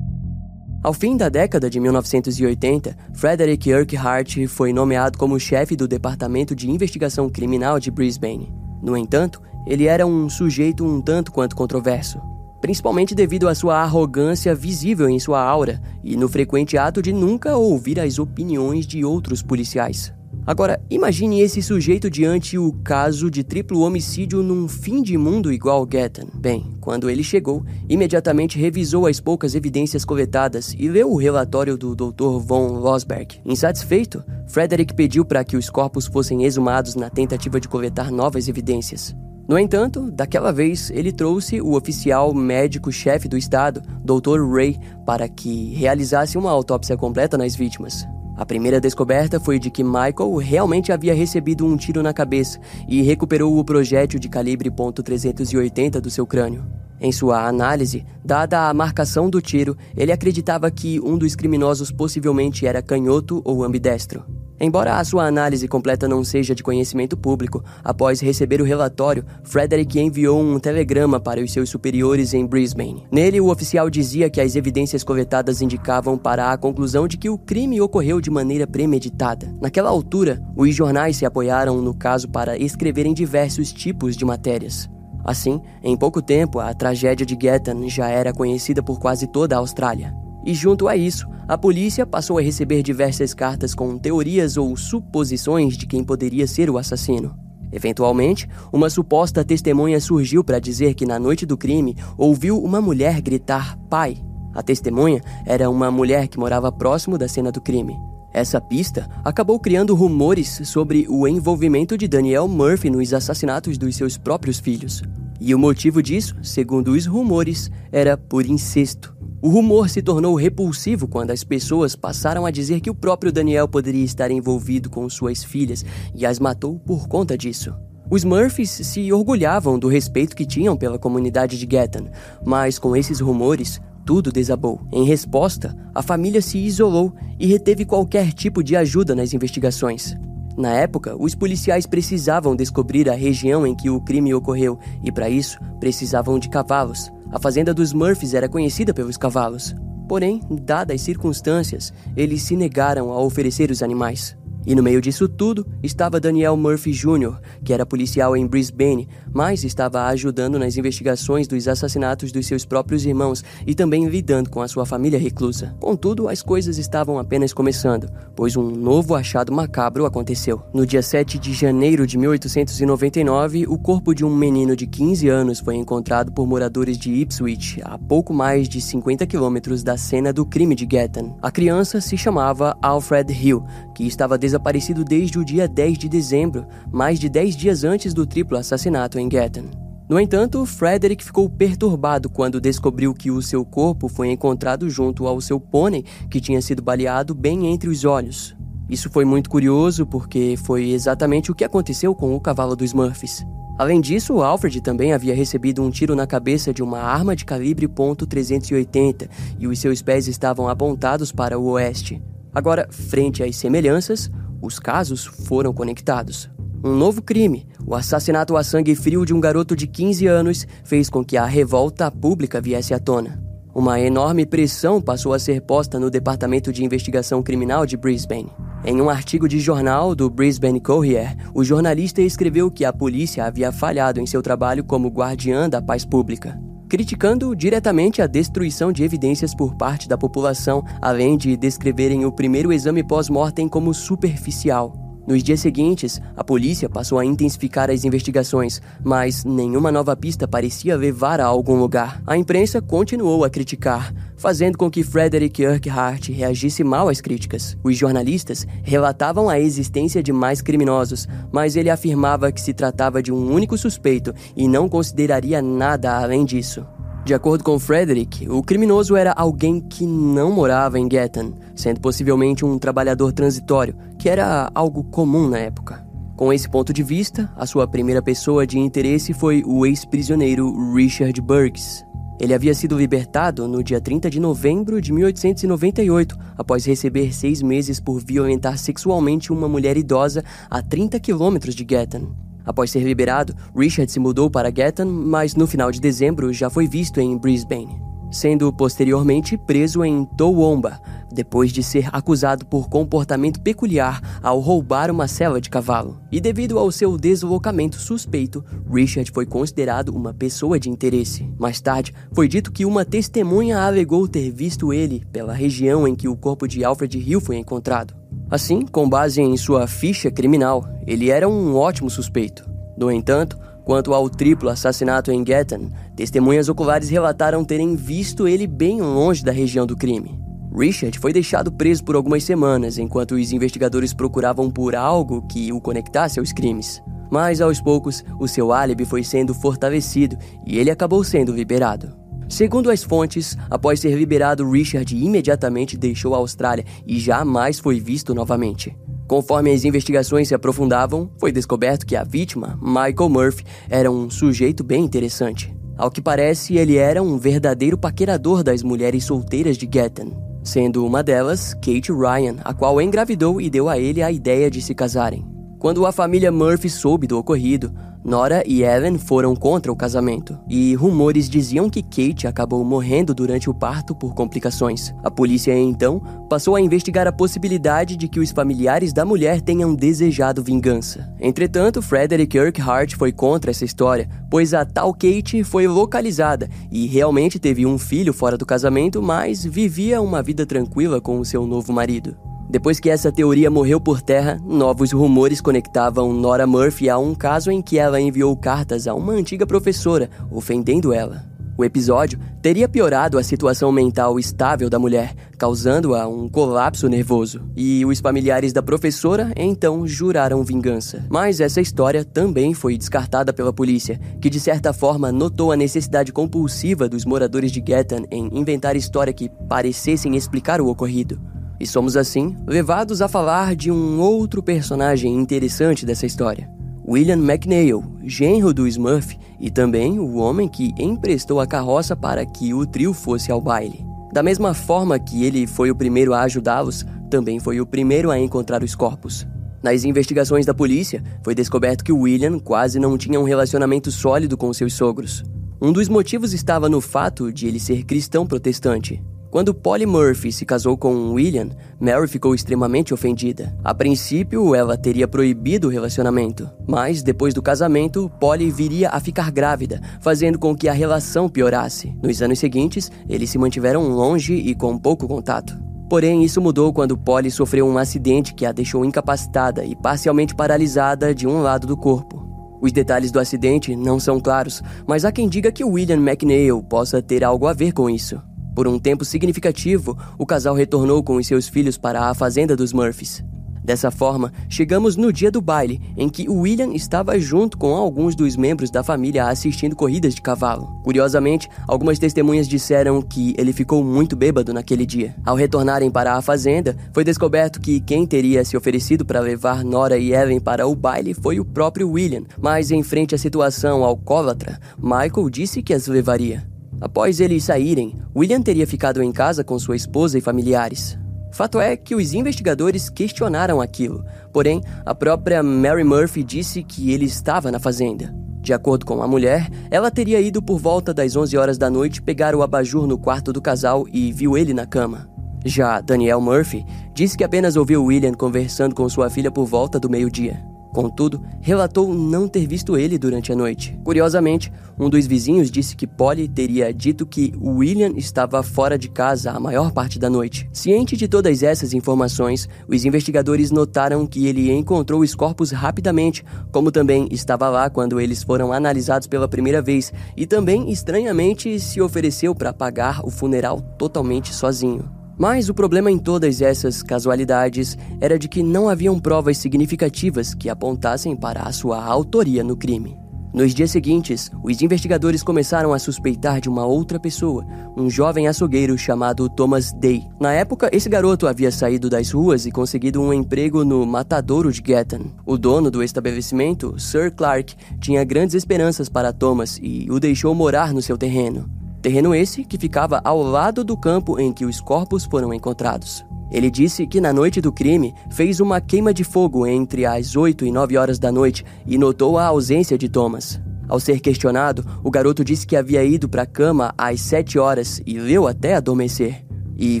Ao 0.82 0.92
fim 0.92 1.16
da 1.16 1.28
década 1.28 1.70
de 1.70 1.78
1980, 1.78 2.96
Frederick 3.14 3.72
Urquhart 3.72 4.46
foi 4.48 4.72
nomeado 4.72 5.16
como 5.16 5.38
chefe 5.38 5.76
do 5.76 5.86
Departamento 5.86 6.56
de 6.56 6.68
Investigação 6.68 7.28
Criminal 7.28 7.78
de 7.78 7.88
Brisbane. 7.88 8.52
No 8.82 8.96
entanto, 8.96 9.40
ele 9.64 9.86
era 9.86 10.04
um 10.04 10.28
sujeito 10.28 10.84
um 10.84 11.00
tanto 11.00 11.30
quanto 11.30 11.54
controverso. 11.54 12.20
Principalmente 12.62 13.14
devido 13.14 13.48
à 13.48 13.54
sua 13.54 13.82
arrogância 13.82 14.54
visível 14.54 15.08
em 15.08 15.18
sua 15.18 15.42
aura 15.42 15.82
e 16.02 16.16
no 16.16 16.28
frequente 16.28 16.78
ato 16.78 17.02
de 17.02 17.12
nunca 17.12 17.56
ouvir 17.56 17.98
as 17.98 18.20
opiniões 18.20 18.86
de 18.86 19.04
outros 19.04 19.42
policiais. 19.42 20.14
Agora, 20.46 20.80
imagine 20.90 21.40
esse 21.40 21.62
sujeito 21.62 22.10
diante 22.10 22.58
o 22.58 22.72
caso 22.84 23.30
de 23.30 23.44
triplo 23.44 23.80
homicídio 23.80 24.42
num 24.42 24.66
fim 24.66 25.02
de 25.02 25.16
mundo 25.16 25.52
igual 25.52 25.84
Gatton. 25.84 26.28
Bem, 26.34 26.76
quando 26.80 27.10
ele 27.10 27.22
chegou, 27.22 27.64
imediatamente 27.88 28.58
revisou 28.58 29.06
as 29.06 29.20
poucas 29.20 29.54
evidências 29.54 30.04
coletadas 30.04 30.74
e 30.76 30.88
leu 30.88 31.12
o 31.12 31.16
relatório 31.16 31.76
do 31.76 31.94
Dr. 31.94 32.38
von 32.40 32.78
Losberg. 32.78 33.40
Insatisfeito, 33.44 34.24
Frederick 34.48 34.94
pediu 34.94 35.24
para 35.24 35.44
que 35.44 35.56
os 35.56 35.68
corpos 35.68 36.06
fossem 36.06 36.44
exumados 36.44 36.94
na 36.96 37.10
tentativa 37.10 37.60
de 37.60 37.68
coletar 37.68 38.10
novas 38.10 38.48
evidências. 38.48 39.14
No 39.48 39.58
entanto, 39.58 40.10
daquela 40.10 40.52
vez 40.52 40.90
ele 40.90 41.12
trouxe 41.12 41.60
o 41.60 41.76
oficial 41.76 42.32
médico-chefe 42.32 43.28
do 43.28 43.36
estado, 43.36 43.82
Dr. 44.04 44.40
Ray, 44.48 44.78
para 45.04 45.28
que 45.28 45.74
realizasse 45.74 46.38
uma 46.38 46.50
autópsia 46.50 46.96
completa 46.96 47.36
nas 47.36 47.56
vítimas. 47.56 48.06
A 48.36 48.46
primeira 48.46 48.80
descoberta 48.80 49.38
foi 49.38 49.58
de 49.58 49.70
que 49.70 49.84
Michael 49.84 50.36
realmente 50.36 50.90
havia 50.90 51.14
recebido 51.14 51.66
um 51.66 51.76
tiro 51.76 52.02
na 52.02 52.14
cabeça 52.14 52.58
e 52.88 53.02
recuperou 53.02 53.58
o 53.58 53.64
projétil 53.64 54.18
de 54.18 54.28
calibre 54.28 54.70
.380 54.70 56.00
do 56.00 56.10
seu 56.10 56.26
crânio. 56.26 56.64
Em 57.00 57.12
sua 57.12 57.46
análise, 57.46 58.06
dada 58.24 58.68
a 58.68 58.74
marcação 58.74 59.28
do 59.28 59.40
tiro, 59.40 59.76
ele 59.96 60.12
acreditava 60.12 60.70
que 60.70 61.00
um 61.00 61.18
dos 61.18 61.34
criminosos 61.34 61.90
possivelmente 61.90 62.64
era 62.64 62.80
canhoto 62.80 63.42
ou 63.44 63.64
ambidestro. 63.64 64.24
Embora 64.64 64.94
a 64.94 65.04
sua 65.04 65.26
análise 65.26 65.66
completa 65.66 66.06
não 66.06 66.22
seja 66.22 66.54
de 66.54 66.62
conhecimento 66.62 67.16
público, 67.16 67.64
após 67.82 68.20
receber 68.20 68.62
o 68.62 68.64
relatório, 68.64 69.24
Frederick 69.42 69.98
enviou 69.98 70.40
um 70.40 70.56
telegrama 70.60 71.18
para 71.18 71.40
os 71.40 71.52
seus 71.52 71.68
superiores 71.68 72.32
em 72.32 72.46
Brisbane. 72.46 73.04
Nele, 73.10 73.40
o 73.40 73.50
oficial 73.50 73.90
dizia 73.90 74.30
que 74.30 74.40
as 74.40 74.54
evidências 74.54 75.02
coletadas 75.02 75.60
indicavam 75.60 76.16
para 76.16 76.52
a 76.52 76.56
conclusão 76.56 77.08
de 77.08 77.18
que 77.18 77.28
o 77.28 77.36
crime 77.36 77.80
ocorreu 77.80 78.20
de 78.20 78.30
maneira 78.30 78.64
premeditada. 78.64 79.52
Naquela 79.60 79.90
altura, 79.90 80.40
os 80.56 80.72
jornais 80.72 81.16
se 81.16 81.26
apoiaram 81.26 81.82
no 81.82 81.92
caso 81.92 82.28
para 82.28 82.56
escreverem 82.56 83.12
diversos 83.12 83.72
tipos 83.72 84.16
de 84.16 84.24
matérias. 84.24 84.88
Assim, 85.24 85.60
em 85.82 85.96
pouco 85.96 86.22
tempo, 86.22 86.60
a 86.60 86.72
tragédia 86.72 87.26
de 87.26 87.34
Gatton 87.34 87.88
já 87.88 88.08
era 88.08 88.32
conhecida 88.32 88.80
por 88.80 89.00
quase 89.00 89.26
toda 89.26 89.56
a 89.56 89.58
Austrália. 89.58 90.21
E 90.44 90.54
junto 90.54 90.88
a 90.88 90.96
isso, 90.96 91.26
a 91.46 91.56
polícia 91.56 92.06
passou 92.06 92.38
a 92.38 92.42
receber 92.42 92.82
diversas 92.82 93.34
cartas 93.34 93.74
com 93.74 93.98
teorias 93.98 94.56
ou 94.56 94.76
suposições 94.76 95.76
de 95.76 95.86
quem 95.86 96.02
poderia 96.02 96.46
ser 96.46 96.68
o 96.70 96.78
assassino. 96.78 97.34
Eventualmente, 97.72 98.48
uma 98.72 98.90
suposta 98.90 99.44
testemunha 99.44 99.98
surgiu 100.00 100.44
para 100.44 100.58
dizer 100.58 100.94
que 100.94 101.06
na 101.06 101.18
noite 101.18 101.46
do 101.46 101.56
crime 101.56 101.96
ouviu 102.18 102.62
uma 102.62 102.80
mulher 102.80 103.20
gritar 103.20 103.78
pai. 103.88 104.18
A 104.54 104.62
testemunha 104.62 105.22
era 105.46 105.70
uma 105.70 105.90
mulher 105.90 106.28
que 106.28 106.38
morava 106.38 106.70
próximo 106.70 107.16
da 107.16 107.26
cena 107.26 107.50
do 107.50 107.60
crime. 107.60 107.96
Essa 108.34 108.60
pista 108.60 109.08
acabou 109.24 109.58
criando 109.58 109.94
rumores 109.94 110.60
sobre 110.64 111.06
o 111.08 111.26
envolvimento 111.26 111.96
de 111.96 112.08
Daniel 112.08 112.48
Murphy 112.48 112.90
nos 112.90 113.12
assassinatos 113.12 113.78
dos 113.78 113.96
seus 113.96 114.18
próprios 114.18 114.58
filhos. 114.58 115.02
E 115.44 115.56
o 115.56 115.58
motivo 115.58 116.00
disso, 116.00 116.36
segundo 116.40 116.92
os 116.92 117.04
rumores, 117.04 117.68
era 117.90 118.16
por 118.16 118.46
incesto. 118.46 119.12
O 119.42 119.48
rumor 119.48 119.90
se 119.90 120.00
tornou 120.00 120.36
repulsivo 120.36 121.08
quando 121.08 121.32
as 121.32 121.42
pessoas 121.42 121.96
passaram 121.96 122.46
a 122.46 122.50
dizer 122.52 122.80
que 122.80 122.88
o 122.88 122.94
próprio 122.94 123.32
Daniel 123.32 123.66
poderia 123.66 124.04
estar 124.04 124.30
envolvido 124.30 124.88
com 124.88 125.10
suas 125.10 125.42
filhas 125.42 125.84
e 126.14 126.24
as 126.24 126.38
matou 126.38 126.78
por 126.78 127.08
conta 127.08 127.36
disso. 127.36 127.74
Os 128.08 128.22
Murphys 128.22 128.70
se 128.70 129.12
orgulhavam 129.12 129.80
do 129.80 129.88
respeito 129.88 130.36
que 130.36 130.46
tinham 130.46 130.76
pela 130.76 130.96
comunidade 130.96 131.58
de 131.58 131.66
Gatton, 131.66 132.06
mas 132.46 132.78
com 132.78 132.94
esses 132.94 133.18
rumores, 133.18 133.80
tudo 134.06 134.30
desabou. 134.30 134.80
Em 134.92 135.04
resposta, 135.04 135.76
a 135.92 136.02
família 136.02 136.40
se 136.40 136.58
isolou 136.58 137.12
e 137.36 137.48
reteve 137.48 137.84
qualquer 137.84 138.32
tipo 138.32 138.62
de 138.62 138.76
ajuda 138.76 139.12
nas 139.12 139.34
investigações. 139.34 140.14
Na 140.56 140.72
época, 140.74 141.16
os 141.18 141.34
policiais 141.34 141.86
precisavam 141.86 142.54
descobrir 142.54 143.08
a 143.08 143.14
região 143.14 143.66
em 143.66 143.74
que 143.74 143.88
o 143.88 144.00
crime 144.00 144.34
ocorreu 144.34 144.78
e, 145.02 145.10
para 145.10 145.30
isso, 145.30 145.58
precisavam 145.80 146.38
de 146.38 146.48
cavalos. 146.48 147.10
A 147.30 147.38
fazenda 147.38 147.72
dos 147.72 147.92
Murphys 147.92 148.34
era 148.34 148.48
conhecida 148.48 148.92
pelos 148.92 149.16
cavalos. 149.16 149.74
Porém, 150.06 150.42
dadas 150.50 150.96
as 150.96 151.00
circunstâncias, 151.00 151.92
eles 152.14 152.42
se 152.42 152.56
negaram 152.56 153.10
a 153.10 153.20
oferecer 153.22 153.70
os 153.70 153.82
animais. 153.82 154.36
E 154.66 154.74
no 154.74 154.82
meio 154.82 155.00
disso 155.00 155.28
tudo 155.28 155.66
estava 155.82 156.20
Daniel 156.20 156.56
Murphy 156.56 156.92
Jr., 156.92 157.38
que 157.64 157.72
era 157.72 157.86
policial 157.86 158.36
em 158.36 158.46
Brisbane, 158.46 159.08
mas 159.32 159.64
estava 159.64 160.06
ajudando 160.06 160.58
nas 160.58 160.76
investigações 160.76 161.48
dos 161.48 161.66
assassinatos 161.66 162.30
dos 162.30 162.46
seus 162.46 162.64
próprios 162.64 163.04
irmãos 163.04 163.44
e 163.66 163.74
também 163.74 164.06
lidando 164.06 164.50
com 164.50 164.60
a 164.60 164.68
sua 164.68 164.86
família 164.86 165.18
reclusa. 165.18 165.74
Contudo, 165.80 166.28
as 166.28 166.42
coisas 166.42 166.78
estavam 166.78 167.18
apenas 167.18 167.52
começando, 167.52 168.08
pois 168.36 168.56
um 168.56 168.70
novo 168.70 169.14
achado 169.14 169.52
macabro 169.52 170.06
aconteceu. 170.06 170.62
No 170.72 170.86
dia 170.86 171.02
7 171.02 171.38
de 171.38 171.52
janeiro 171.52 172.06
de 172.06 172.16
1899, 172.18 173.66
o 173.66 173.78
corpo 173.78 174.14
de 174.14 174.24
um 174.24 174.34
menino 174.34 174.76
de 174.76 174.86
15 174.86 175.28
anos 175.28 175.60
foi 175.60 175.76
encontrado 175.76 176.32
por 176.32 176.46
moradores 176.46 176.98
de 176.98 177.12
Ipswich, 177.12 177.80
a 177.84 177.98
pouco 177.98 178.32
mais 178.32 178.68
de 178.68 178.80
50 178.80 179.26
quilômetros 179.26 179.82
da 179.82 179.96
cena 179.96 180.32
do 180.32 180.46
crime 180.46 180.74
de 180.74 180.86
Gatton. 180.86 181.36
A 181.42 181.50
criança 181.50 182.00
se 182.00 182.16
chamava 182.16 182.76
Alfred 182.82 183.32
Hill, 183.32 183.64
que 183.94 184.06
estava 184.06 184.38
desaparecido 184.52 185.02
desde 185.02 185.38
o 185.38 185.44
dia 185.44 185.66
10 185.66 185.96
de 185.96 186.08
dezembro, 186.08 186.66
mais 186.92 187.18
de 187.18 187.28
10 187.28 187.56
dias 187.56 187.84
antes 187.84 188.12
do 188.12 188.26
triplo 188.26 188.58
assassinato 188.58 189.18
em 189.18 189.28
Gatton. 189.28 189.64
No 190.08 190.20
entanto, 190.20 190.66
Frederick 190.66 191.24
ficou 191.24 191.48
perturbado 191.48 192.28
quando 192.28 192.60
descobriu 192.60 193.14
que 193.14 193.30
o 193.30 193.40
seu 193.40 193.64
corpo 193.64 194.08
foi 194.08 194.30
encontrado 194.30 194.90
junto 194.90 195.26
ao 195.26 195.40
seu 195.40 195.58
pônei, 195.58 196.04
que 196.30 196.40
tinha 196.40 196.60
sido 196.60 196.82
baleado 196.82 197.34
bem 197.34 197.68
entre 197.68 197.88
os 197.88 198.04
olhos. 198.04 198.54
Isso 198.90 199.08
foi 199.08 199.24
muito 199.24 199.48
curioso 199.48 200.04
porque 200.04 200.54
foi 200.62 200.90
exatamente 200.90 201.50
o 201.50 201.54
que 201.54 201.64
aconteceu 201.64 202.14
com 202.14 202.34
o 202.36 202.40
cavalo 202.40 202.76
dos 202.76 202.92
Murphys. 202.92 203.46
Além 203.78 204.02
disso, 204.02 204.42
Alfred 204.42 204.82
também 204.82 205.14
havia 205.14 205.34
recebido 205.34 205.82
um 205.82 205.88
tiro 205.88 206.14
na 206.14 206.26
cabeça 206.26 206.74
de 206.74 206.82
uma 206.82 207.00
arma 207.00 207.34
de 207.34 207.46
calibre 207.46 207.88
.380 207.88 209.30
e 209.58 209.66
os 209.66 209.78
seus 209.78 210.02
pés 210.02 210.28
estavam 210.28 210.68
apontados 210.68 211.32
para 211.32 211.58
o 211.58 211.70
oeste. 211.70 212.22
Agora, 212.54 212.86
frente 212.90 213.42
às 213.42 213.56
semelhanças, 213.56 214.30
os 214.62 214.78
casos 214.78 215.26
foram 215.26 215.74
conectados. 215.74 216.48
Um 216.84 216.96
novo 216.96 217.20
crime, 217.20 217.66
o 217.86 217.94
assassinato 217.94 218.56
a 218.56 218.64
sangue 218.64 218.94
frio 218.94 219.26
de 219.26 219.34
um 219.34 219.40
garoto 219.40 219.76
de 219.76 219.86
15 219.86 220.26
anos, 220.26 220.66
fez 220.84 221.10
com 221.10 221.24
que 221.24 221.36
a 221.36 221.44
revolta 221.44 222.10
pública 222.10 222.60
viesse 222.60 222.94
à 222.94 222.98
tona. 222.98 223.42
Uma 223.74 224.00
enorme 224.00 224.46
pressão 224.46 225.00
passou 225.00 225.32
a 225.32 225.38
ser 225.38 225.62
posta 225.62 225.98
no 225.98 226.10
Departamento 226.10 226.72
de 226.72 226.84
Investigação 226.84 227.42
Criminal 227.42 227.84
de 227.84 227.96
Brisbane. 227.96 228.52
Em 228.84 229.00
um 229.00 229.08
artigo 229.08 229.48
de 229.48 229.58
jornal 229.60 230.14
do 230.14 230.28
Brisbane 230.28 230.80
Courier, 230.80 231.36
o 231.54 231.64
jornalista 231.64 232.20
escreveu 232.20 232.70
que 232.70 232.84
a 232.84 232.92
polícia 232.92 233.44
havia 233.44 233.72
falhado 233.72 234.20
em 234.20 234.26
seu 234.26 234.42
trabalho 234.42 234.84
como 234.84 235.08
guardiã 235.08 235.68
da 235.68 235.80
paz 235.80 236.04
pública 236.04 236.58
criticando 236.92 237.56
diretamente 237.56 238.20
a 238.20 238.26
destruição 238.26 238.92
de 238.92 239.02
evidências 239.02 239.54
por 239.54 239.74
parte 239.74 240.06
da 240.06 240.18
população, 240.18 240.84
além 241.00 241.38
de 241.38 241.56
descreverem 241.56 242.26
o 242.26 242.30
primeiro 242.30 242.70
exame 242.70 243.02
pós-mortem 243.02 243.66
como 243.66 243.94
superficial. 243.94 245.11
Nos 245.26 245.42
dias 245.42 245.60
seguintes, 245.60 246.20
a 246.36 246.42
polícia 246.42 246.88
passou 246.88 247.18
a 247.18 247.24
intensificar 247.24 247.90
as 247.90 248.04
investigações, 248.04 248.82
mas 249.04 249.44
nenhuma 249.44 249.92
nova 249.92 250.16
pista 250.16 250.48
parecia 250.48 250.96
levar 250.96 251.40
a 251.40 251.46
algum 251.46 251.76
lugar. 251.76 252.20
A 252.26 252.36
imprensa 252.36 252.82
continuou 252.82 253.44
a 253.44 253.50
criticar, 253.50 254.12
fazendo 254.36 254.76
com 254.76 254.90
que 254.90 255.04
Frederick 255.04 255.64
Urquhart 255.64 256.28
reagisse 256.30 256.82
mal 256.82 257.08
às 257.08 257.20
críticas. 257.20 257.76
Os 257.84 257.96
jornalistas 257.96 258.66
relatavam 258.82 259.48
a 259.48 259.60
existência 259.60 260.22
de 260.22 260.32
mais 260.32 260.60
criminosos, 260.60 261.28
mas 261.52 261.76
ele 261.76 261.90
afirmava 261.90 262.50
que 262.50 262.60
se 262.60 262.74
tratava 262.74 263.22
de 263.22 263.32
um 263.32 263.52
único 263.52 263.78
suspeito 263.78 264.34
e 264.56 264.66
não 264.66 264.88
consideraria 264.88 265.62
nada 265.62 266.18
além 266.18 266.44
disso. 266.44 266.84
De 267.24 267.34
acordo 267.34 267.62
com 267.62 267.78
Frederick, 267.78 268.48
o 268.48 268.62
criminoso 268.62 269.14
era 269.14 269.32
alguém 269.32 269.80
que 269.80 270.04
não 270.04 270.50
morava 270.50 270.98
em 270.98 271.08
Gatton, 271.08 271.52
sendo 271.74 272.00
possivelmente 272.00 272.64
um 272.64 272.78
trabalhador 272.78 273.32
transitório, 273.32 273.96
que 274.18 274.28
era 274.28 274.70
algo 274.74 275.04
comum 275.04 275.48
na 275.48 275.58
época. 275.58 276.04
Com 276.36 276.52
esse 276.52 276.68
ponto 276.68 276.92
de 276.92 277.02
vista, 277.02 277.52
a 277.56 277.64
sua 277.64 277.86
primeira 277.86 278.20
pessoa 278.20 278.66
de 278.66 278.78
interesse 278.78 279.32
foi 279.32 279.62
o 279.64 279.86
ex-prisioneiro 279.86 280.92
Richard 280.94 281.40
Burgess, 281.40 282.04
ele 282.42 282.54
havia 282.54 282.74
sido 282.74 282.98
libertado 282.98 283.68
no 283.68 283.84
dia 283.84 284.00
30 284.00 284.28
de 284.28 284.40
novembro 284.40 285.00
de 285.00 285.12
1898, 285.12 286.36
após 286.58 286.84
receber 286.84 287.32
seis 287.32 287.62
meses 287.62 288.00
por 288.00 288.18
violentar 288.18 288.76
sexualmente 288.78 289.52
uma 289.52 289.68
mulher 289.68 289.96
idosa 289.96 290.42
a 290.68 290.82
30 290.82 291.20
quilômetros 291.20 291.72
de 291.72 291.84
Gatton. 291.84 292.34
Após 292.64 292.90
ser 292.90 293.00
liberado, 293.00 293.54
Richard 293.76 294.10
se 294.10 294.20
mudou 294.20 294.50
para 294.50 294.70
Gatton, 294.70 295.06
mas 295.06 295.54
no 295.54 295.66
final 295.66 295.90
de 295.90 296.00
dezembro 296.00 296.52
já 296.52 296.70
foi 296.70 296.86
visto 296.86 297.20
em 297.20 297.36
Brisbane, 297.36 298.00
sendo 298.30 298.72
posteriormente 298.72 299.56
preso 299.58 300.04
em 300.04 300.24
Toowoomba, 300.36 301.00
depois 301.32 301.72
de 301.72 301.82
ser 301.82 302.08
acusado 302.12 302.66
por 302.66 302.88
comportamento 302.88 303.60
peculiar 303.60 304.20
ao 304.42 304.60
roubar 304.60 305.10
uma 305.10 305.26
cela 305.26 305.60
de 305.60 305.70
cavalo. 305.70 306.20
E 306.30 306.40
devido 306.40 306.78
ao 306.78 306.92
seu 306.92 307.16
deslocamento 307.16 307.98
suspeito, 307.98 308.64
Richard 308.90 309.30
foi 309.32 309.46
considerado 309.46 310.10
uma 310.10 310.34
pessoa 310.34 310.78
de 310.78 310.90
interesse. 310.90 311.50
Mais 311.58 311.80
tarde, 311.80 312.14
foi 312.32 312.46
dito 312.48 312.70
que 312.70 312.84
uma 312.84 313.04
testemunha 313.04 313.80
alegou 313.80 314.28
ter 314.28 314.50
visto 314.50 314.92
ele 314.92 315.24
pela 315.32 315.54
região 315.54 316.06
em 316.06 316.14
que 316.14 316.28
o 316.28 316.36
corpo 316.36 316.68
de 316.68 316.84
Alfred 316.84 317.18
Hill 317.18 317.40
foi 317.40 317.56
encontrado. 317.56 318.21
Assim, 318.52 318.82
com 318.82 319.08
base 319.08 319.40
em 319.40 319.56
sua 319.56 319.86
ficha 319.86 320.30
criminal, 320.30 320.86
ele 321.06 321.30
era 321.30 321.48
um 321.48 321.74
ótimo 321.74 322.10
suspeito. 322.10 322.68
No 322.94 323.10
entanto, 323.10 323.58
quanto 323.82 324.12
ao 324.12 324.28
triplo 324.28 324.68
assassinato 324.68 325.32
em 325.32 325.42
Gatton, 325.42 325.90
testemunhas 326.14 326.68
oculares 326.68 327.08
relataram 327.08 327.64
terem 327.64 327.96
visto 327.96 328.46
ele 328.46 328.66
bem 328.66 329.00
longe 329.00 329.42
da 329.42 329.52
região 329.52 329.86
do 329.86 329.96
crime. 329.96 330.38
Richard 330.70 331.18
foi 331.18 331.32
deixado 331.32 331.72
preso 331.72 332.04
por 332.04 332.14
algumas 332.14 332.44
semanas 332.44 332.98
enquanto 332.98 333.36
os 333.36 333.52
investigadores 333.52 334.12
procuravam 334.12 334.70
por 334.70 334.94
algo 334.94 335.40
que 335.48 335.72
o 335.72 335.80
conectasse 335.80 336.38
aos 336.38 336.52
crimes. 336.52 337.02
Mas 337.30 337.62
aos 337.62 337.80
poucos, 337.80 338.22
o 338.38 338.46
seu 338.46 338.70
álibi 338.70 339.06
foi 339.06 339.24
sendo 339.24 339.54
fortalecido 339.54 340.36
e 340.66 340.78
ele 340.78 340.90
acabou 340.90 341.24
sendo 341.24 341.54
liberado. 341.54 342.21
Segundo 342.48 342.90
as 342.90 343.02
fontes, 343.02 343.56
após 343.70 344.00
ser 344.00 344.14
liberado, 344.16 344.68
Richard 344.70 345.16
imediatamente 345.16 345.96
deixou 345.96 346.34
a 346.34 346.38
Austrália 346.38 346.84
e 347.06 347.18
jamais 347.18 347.78
foi 347.78 347.98
visto 347.98 348.34
novamente. 348.34 348.96
Conforme 349.26 349.72
as 349.72 349.84
investigações 349.84 350.48
se 350.48 350.54
aprofundavam, 350.54 351.30
foi 351.38 351.50
descoberto 351.50 352.04
que 352.04 352.16
a 352.16 352.24
vítima, 352.24 352.78
Michael 352.82 353.28
Murphy, 353.30 353.64
era 353.88 354.10
um 354.10 354.28
sujeito 354.28 354.84
bem 354.84 355.04
interessante. 355.04 355.74
Ao 355.96 356.10
que 356.10 356.20
parece, 356.20 356.76
ele 356.76 356.96
era 356.96 357.22
um 357.22 357.38
verdadeiro 357.38 357.96
paquerador 357.96 358.62
das 358.62 358.82
mulheres 358.82 359.24
solteiras 359.24 359.78
de 359.78 359.86
Gatton 359.86 360.52
sendo 360.62 361.04
uma 361.04 361.22
delas 361.22 361.74
Kate 361.74 362.12
Ryan, 362.12 362.56
a 362.64 362.72
qual 362.72 363.00
engravidou 363.00 363.60
e 363.60 363.68
deu 363.68 363.88
a 363.88 363.98
ele 363.98 364.22
a 364.22 364.30
ideia 364.30 364.70
de 364.70 364.80
se 364.80 364.94
casarem. 364.94 365.44
Quando 365.78 366.06
a 366.06 366.12
família 366.12 366.52
Murphy 366.52 366.88
soube 366.88 367.26
do 367.26 367.36
ocorrido, 367.36 367.92
Nora 368.24 368.62
e 368.64 368.84
Ellen 368.84 369.18
foram 369.18 369.56
contra 369.56 369.90
o 369.90 369.96
casamento, 369.96 370.56
e 370.68 370.94
rumores 370.94 371.48
diziam 371.48 371.90
que 371.90 372.02
Kate 372.02 372.46
acabou 372.46 372.84
morrendo 372.84 373.34
durante 373.34 373.68
o 373.68 373.74
parto 373.74 374.14
por 374.14 374.32
complicações. 374.32 375.12
A 375.24 375.30
polícia 375.30 375.76
então 375.76 376.20
passou 376.48 376.76
a 376.76 376.80
investigar 376.80 377.26
a 377.26 377.32
possibilidade 377.32 378.16
de 378.16 378.28
que 378.28 378.38
os 378.38 378.52
familiares 378.52 379.12
da 379.12 379.24
mulher 379.24 379.60
tenham 379.60 379.92
desejado 379.92 380.62
vingança. 380.62 381.34
Entretanto, 381.40 382.00
Frederick 382.00 382.56
Urquhart 382.56 383.16
foi 383.16 383.32
contra 383.32 383.72
essa 383.72 383.84
história, 383.84 384.28
pois 384.48 384.72
a 384.72 384.84
tal 384.84 385.12
Kate 385.12 385.64
foi 385.64 385.88
localizada 385.88 386.68
e 386.92 387.06
realmente 387.06 387.58
teve 387.58 387.84
um 387.84 387.98
filho 387.98 388.32
fora 388.32 388.56
do 388.56 388.64
casamento, 388.64 389.20
mas 389.20 389.64
vivia 389.64 390.22
uma 390.22 390.42
vida 390.42 390.64
tranquila 390.64 391.20
com 391.20 391.40
o 391.40 391.44
seu 391.44 391.66
novo 391.66 391.92
marido. 391.92 392.36
Depois 392.72 392.98
que 392.98 393.10
essa 393.10 393.30
teoria 393.30 393.70
morreu 393.70 394.00
por 394.00 394.22
terra, 394.22 394.58
novos 394.64 395.12
rumores 395.12 395.60
conectavam 395.60 396.32
Nora 396.32 396.66
Murphy 396.66 397.10
a 397.10 397.18
um 397.18 397.34
caso 397.34 397.70
em 397.70 397.82
que 397.82 397.98
ela 397.98 398.18
enviou 398.18 398.56
cartas 398.56 399.06
a 399.06 399.14
uma 399.14 399.34
antiga 399.34 399.66
professora, 399.66 400.30
ofendendo 400.50 401.12
ela. 401.12 401.44
O 401.76 401.84
episódio 401.84 402.38
teria 402.62 402.88
piorado 402.88 403.36
a 403.36 403.42
situação 403.42 403.92
mental 403.92 404.38
estável 404.38 404.88
da 404.88 404.98
mulher, 404.98 405.34
causando-a 405.58 406.26
um 406.26 406.48
colapso 406.48 407.10
nervoso. 407.10 407.60
E 407.76 408.06
os 408.06 408.20
familiares 408.20 408.72
da 408.72 408.82
professora 408.82 409.52
então 409.54 410.06
juraram 410.06 410.64
vingança. 410.64 411.26
Mas 411.28 411.60
essa 411.60 411.80
história 411.80 412.24
também 412.24 412.72
foi 412.72 412.96
descartada 412.96 413.52
pela 413.52 413.70
polícia, 413.70 414.18
que 414.40 414.48
de 414.48 414.58
certa 414.58 414.94
forma 414.94 415.30
notou 415.30 415.72
a 415.72 415.76
necessidade 415.76 416.32
compulsiva 416.32 417.06
dos 417.06 417.26
moradores 417.26 417.70
de 417.70 417.82
Gatton 417.82 418.24
em 418.30 418.48
inventar 418.58 418.96
história 418.96 419.34
que 419.34 419.50
parecessem 419.68 420.36
explicar 420.36 420.80
o 420.80 420.88
ocorrido. 420.88 421.38
E 421.82 421.86
somos 421.86 422.16
assim 422.16 422.54
levados 422.64 423.20
a 423.20 423.26
falar 423.26 423.74
de 423.74 423.90
um 423.90 424.20
outro 424.20 424.62
personagem 424.62 425.34
interessante 425.34 426.06
dessa 426.06 426.24
história. 426.24 426.70
William 427.04 427.38
McNeil, 427.38 428.04
genro 428.22 428.72
do 428.72 428.86
Smurf 428.86 429.36
e 429.58 429.68
também 429.68 430.20
o 430.20 430.36
homem 430.36 430.68
que 430.68 430.94
emprestou 430.96 431.58
a 431.58 431.66
carroça 431.66 432.14
para 432.14 432.46
que 432.46 432.72
o 432.72 432.86
trio 432.86 433.12
fosse 433.12 433.50
ao 433.50 433.60
baile. 433.60 434.06
Da 434.32 434.44
mesma 434.44 434.74
forma 434.74 435.18
que 435.18 435.42
ele 435.42 435.66
foi 435.66 435.90
o 435.90 435.96
primeiro 435.96 436.32
a 436.32 436.42
ajudá-los, 436.42 437.04
também 437.28 437.58
foi 437.58 437.80
o 437.80 437.86
primeiro 437.86 438.30
a 438.30 438.38
encontrar 438.38 438.84
os 438.84 438.94
corpos. 438.94 439.44
Nas 439.82 440.04
investigações 440.04 440.64
da 440.64 440.72
polícia, 440.72 441.20
foi 441.42 441.52
descoberto 441.52 442.04
que 442.04 442.12
William 442.12 442.60
quase 442.60 443.00
não 443.00 443.18
tinha 443.18 443.40
um 443.40 443.44
relacionamento 443.44 444.12
sólido 444.12 444.56
com 444.56 444.72
seus 444.72 444.94
sogros. 444.94 445.42
Um 445.82 445.92
dos 445.92 446.08
motivos 446.08 446.54
estava 446.54 446.88
no 446.88 447.00
fato 447.00 447.52
de 447.52 447.66
ele 447.66 447.80
ser 447.80 448.04
cristão 448.04 448.46
protestante. 448.46 449.20
Quando 449.52 449.74
Polly 449.74 450.06
Murphy 450.06 450.50
se 450.50 450.64
casou 450.64 450.96
com 450.96 451.34
William, 451.34 451.68
Mary 452.00 452.26
ficou 452.26 452.54
extremamente 452.54 453.12
ofendida. 453.12 453.76
A 453.84 453.94
princípio, 453.94 454.74
ela 454.74 454.96
teria 454.96 455.28
proibido 455.28 455.88
o 455.88 455.90
relacionamento, 455.90 456.70
mas 456.88 457.22
depois 457.22 457.52
do 457.52 457.60
casamento, 457.60 458.32
Polly 458.40 458.70
viria 458.70 459.10
a 459.10 459.20
ficar 459.20 459.50
grávida, 459.50 460.00
fazendo 460.22 460.58
com 460.58 460.74
que 460.74 460.88
a 460.88 460.92
relação 460.94 461.50
piorasse. 461.50 462.16
Nos 462.22 462.40
anos 462.40 462.60
seguintes, 462.60 463.12
eles 463.28 463.50
se 463.50 463.58
mantiveram 463.58 464.08
longe 464.08 464.54
e 464.54 464.74
com 464.74 464.96
pouco 464.96 465.28
contato. 465.28 465.78
Porém, 466.08 466.42
isso 466.42 466.58
mudou 466.58 466.90
quando 466.90 467.18
Polly 467.18 467.50
sofreu 467.50 467.86
um 467.86 467.98
acidente 467.98 468.54
que 468.54 468.64
a 468.64 468.72
deixou 468.72 469.04
incapacitada 469.04 469.84
e 469.84 469.94
parcialmente 469.94 470.54
paralisada 470.54 471.34
de 471.34 471.46
um 471.46 471.60
lado 471.60 471.86
do 471.86 471.94
corpo. 471.94 472.42
Os 472.80 472.90
detalhes 472.90 473.30
do 473.30 473.38
acidente 473.38 473.94
não 473.94 474.18
são 474.18 474.40
claros, 474.40 474.82
mas 475.06 475.26
há 475.26 475.30
quem 475.30 475.46
diga 475.46 475.70
que 475.70 475.84
William 475.84 476.16
McNeil 476.16 476.82
possa 476.82 477.20
ter 477.20 477.44
algo 477.44 477.66
a 477.66 477.74
ver 477.74 477.92
com 477.92 478.08
isso. 478.08 478.40
Por 478.74 478.88
um 478.88 478.98
tempo 478.98 479.24
significativo, 479.24 480.16
o 480.38 480.46
casal 480.46 480.74
retornou 480.74 481.22
com 481.22 481.36
os 481.36 481.46
seus 481.46 481.68
filhos 481.68 481.98
para 481.98 482.28
a 482.28 482.34
fazenda 482.34 482.74
dos 482.74 482.92
Murphys. 482.92 483.44
Dessa 483.84 484.12
forma, 484.12 484.52
chegamos 484.68 485.16
no 485.16 485.32
dia 485.32 485.50
do 485.50 485.60
baile, 485.60 486.00
em 486.16 486.28
que 486.28 486.48
William 486.48 486.94
estava 486.94 487.38
junto 487.40 487.76
com 487.76 487.94
alguns 487.96 488.36
dos 488.36 488.56
membros 488.56 488.90
da 488.90 489.02
família 489.02 489.48
assistindo 489.48 489.96
corridas 489.96 490.34
de 490.34 490.40
cavalo. 490.40 490.86
Curiosamente, 491.02 491.68
algumas 491.88 492.18
testemunhas 492.18 492.68
disseram 492.68 493.20
que 493.20 493.54
ele 493.58 493.72
ficou 493.72 494.04
muito 494.04 494.36
bêbado 494.36 494.72
naquele 494.72 495.04
dia. 495.04 495.34
Ao 495.44 495.56
retornarem 495.56 496.10
para 496.10 496.34
a 496.34 496.42
fazenda, 496.42 496.96
foi 497.12 497.24
descoberto 497.24 497.80
que 497.80 498.00
quem 498.00 498.24
teria 498.24 498.64
se 498.64 498.76
oferecido 498.76 499.24
para 499.24 499.40
levar 499.40 499.82
Nora 499.82 500.16
e 500.16 500.32
Ellen 500.32 500.60
para 500.60 500.86
o 500.86 500.94
baile 500.94 501.34
foi 501.34 501.58
o 501.58 501.64
próprio 501.64 502.08
William, 502.08 502.44
mas 502.60 502.92
em 502.92 503.02
frente 503.02 503.34
à 503.34 503.38
situação 503.38 504.04
alcoólatra, 504.04 504.78
Michael 504.96 505.50
disse 505.50 505.82
que 505.82 505.92
as 505.92 506.06
levaria. 506.06 506.71
Após 507.02 507.40
eles 507.40 507.64
saírem, 507.64 508.14
William 508.34 508.62
teria 508.62 508.86
ficado 508.86 509.20
em 509.20 509.32
casa 509.32 509.64
com 509.64 509.76
sua 509.76 509.96
esposa 509.96 510.38
e 510.38 510.40
familiares. 510.40 511.18
Fato 511.50 511.80
é 511.80 511.96
que 511.96 512.14
os 512.14 512.32
investigadores 512.32 513.10
questionaram 513.10 513.80
aquilo, 513.80 514.24
porém, 514.52 514.80
a 515.04 515.12
própria 515.12 515.64
Mary 515.64 516.04
Murphy 516.04 516.44
disse 516.44 516.80
que 516.84 517.10
ele 517.10 517.24
estava 517.24 517.72
na 517.72 517.80
fazenda. 517.80 518.32
De 518.60 518.72
acordo 518.72 519.04
com 519.04 519.20
a 519.20 519.26
mulher, 519.26 519.68
ela 519.90 520.12
teria 520.12 520.40
ido 520.40 520.62
por 520.62 520.78
volta 520.78 521.12
das 521.12 521.34
11 521.34 521.58
horas 521.58 521.76
da 521.76 521.90
noite 521.90 522.22
pegar 522.22 522.54
o 522.54 522.62
abajur 522.62 523.04
no 523.04 523.18
quarto 523.18 523.52
do 523.52 523.60
casal 523.60 524.06
e 524.12 524.30
viu 524.30 524.56
ele 524.56 524.72
na 524.72 524.86
cama. 524.86 525.28
Já 525.64 526.00
Danielle 526.00 526.40
Murphy 526.40 526.86
disse 527.12 527.36
que 527.36 527.42
apenas 527.42 527.74
ouviu 527.74 528.04
William 528.04 528.32
conversando 528.32 528.94
com 528.94 529.08
sua 529.08 529.28
filha 529.28 529.50
por 529.50 529.66
volta 529.66 529.98
do 529.98 530.08
meio-dia. 530.08 530.71
Contudo, 530.92 531.42
relatou 531.60 532.12
não 532.12 532.46
ter 532.46 532.66
visto 532.66 532.98
ele 532.98 533.16
durante 533.16 533.50
a 533.50 533.56
noite. 533.56 533.98
Curiosamente, 534.04 534.70
um 534.98 535.08
dos 535.08 535.26
vizinhos 535.26 535.70
disse 535.70 535.96
que 535.96 536.06
Polly 536.06 536.46
teria 536.46 536.92
dito 536.92 537.24
que 537.24 537.54
William 537.58 538.12
estava 538.16 538.62
fora 538.62 538.98
de 538.98 539.08
casa 539.08 539.52
a 539.52 539.58
maior 539.58 539.90
parte 539.90 540.18
da 540.18 540.28
noite. 540.28 540.68
Ciente 540.70 541.16
de 541.16 541.26
todas 541.26 541.62
essas 541.62 541.94
informações, 541.94 542.68
os 542.86 543.06
investigadores 543.06 543.70
notaram 543.70 544.26
que 544.26 544.46
ele 544.46 544.70
encontrou 544.70 545.22
os 545.22 545.34
corpos 545.34 545.70
rapidamente, 545.70 546.44
como 546.70 546.92
também 546.92 547.26
estava 547.30 547.70
lá 547.70 547.88
quando 547.88 548.20
eles 548.20 548.42
foram 548.42 548.70
analisados 548.70 549.26
pela 549.26 549.48
primeira 549.48 549.80
vez, 549.80 550.12
e 550.36 550.46
também 550.46 550.90
estranhamente 550.90 551.80
se 551.80 552.02
ofereceu 552.02 552.54
para 552.54 552.72
pagar 552.72 553.24
o 553.24 553.30
funeral 553.30 553.80
totalmente 553.98 554.54
sozinho. 554.54 555.21
Mas 555.38 555.68
o 555.68 555.74
problema 555.74 556.10
em 556.10 556.18
todas 556.18 556.60
essas 556.60 557.02
casualidades 557.02 557.96
era 558.20 558.38
de 558.38 558.48
que 558.48 558.62
não 558.62 558.88
haviam 558.88 559.18
provas 559.18 559.58
significativas 559.58 560.54
que 560.54 560.68
apontassem 560.68 561.34
para 561.34 561.62
a 561.62 561.72
sua 561.72 562.04
autoria 562.04 562.62
no 562.62 562.76
crime. 562.76 563.22
Nos 563.52 563.74
dias 563.74 563.90
seguintes, 563.90 564.50
os 564.64 564.80
investigadores 564.80 565.42
começaram 565.42 565.92
a 565.92 565.98
suspeitar 565.98 566.58
de 566.58 566.70
uma 566.70 566.86
outra 566.86 567.20
pessoa, 567.20 567.66
um 567.94 568.08
jovem 568.08 568.48
açougueiro 568.48 568.96
chamado 568.96 569.46
Thomas 569.50 569.92
Day. 569.92 570.22
Na 570.40 570.52
época, 570.52 570.88
esse 570.90 571.06
garoto 571.06 571.46
havia 571.46 571.70
saído 571.70 572.08
das 572.08 572.30
ruas 572.30 572.64
e 572.64 572.70
conseguido 572.70 573.20
um 573.20 573.30
emprego 573.30 573.84
no 573.84 574.06
matadouro 574.06 574.72
de 574.72 574.80
Gatton. 574.80 575.26
O 575.44 575.58
dono 575.58 575.90
do 575.90 576.02
estabelecimento, 576.02 576.98
Sir 576.98 577.30
Clark, 577.30 577.74
tinha 578.00 578.24
grandes 578.24 578.54
esperanças 578.54 579.10
para 579.10 579.34
Thomas 579.34 579.78
e 579.82 580.06
o 580.10 580.18
deixou 580.18 580.54
morar 580.54 580.94
no 580.94 581.02
seu 581.02 581.18
terreno. 581.18 581.81
Terreno 582.02 582.34
esse 582.34 582.64
que 582.64 582.76
ficava 582.76 583.20
ao 583.24 583.40
lado 583.40 583.84
do 583.84 583.96
campo 583.96 584.40
em 584.40 584.52
que 584.52 584.64
os 584.64 584.80
corpos 584.80 585.24
foram 585.24 585.54
encontrados. 585.54 586.26
Ele 586.50 586.68
disse 586.68 587.06
que 587.06 587.20
na 587.20 587.32
noite 587.32 587.60
do 587.60 587.70
crime 587.70 588.12
fez 588.28 588.58
uma 588.58 588.80
queima 588.80 589.14
de 589.14 589.22
fogo 589.22 589.64
entre 589.64 590.04
as 590.04 590.34
8 590.34 590.66
e 590.66 590.72
9 590.72 590.98
horas 590.98 591.18
da 591.20 591.30
noite 591.30 591.64
e 591.86 591.96
notou 591.96 592.36
a 592.36 592.46
ausência 592.46 592.98
de 592.98 593.08
Thomas. 593.08 593.60
Ao 593.88 594.00
ser 594.00 594.18
questionado, 594.18 594.84
o 595.04 595.12
garoto 595.12 595.44
disse 595.44 595.64
que 595.64 595.76
havia 595.76 596.02
ido 596.04 596.28
para 596.28 596.42
a 596.42 596.46
cama 596.46 596.92
às 596.98 597.20
7 597.20 597.56
horas 597.56 598.02
e 598.04 598.18
leu 598.18 598.48
até 598.48 598.74
adormecer. 598.74 599.44
E, 599.78 600.00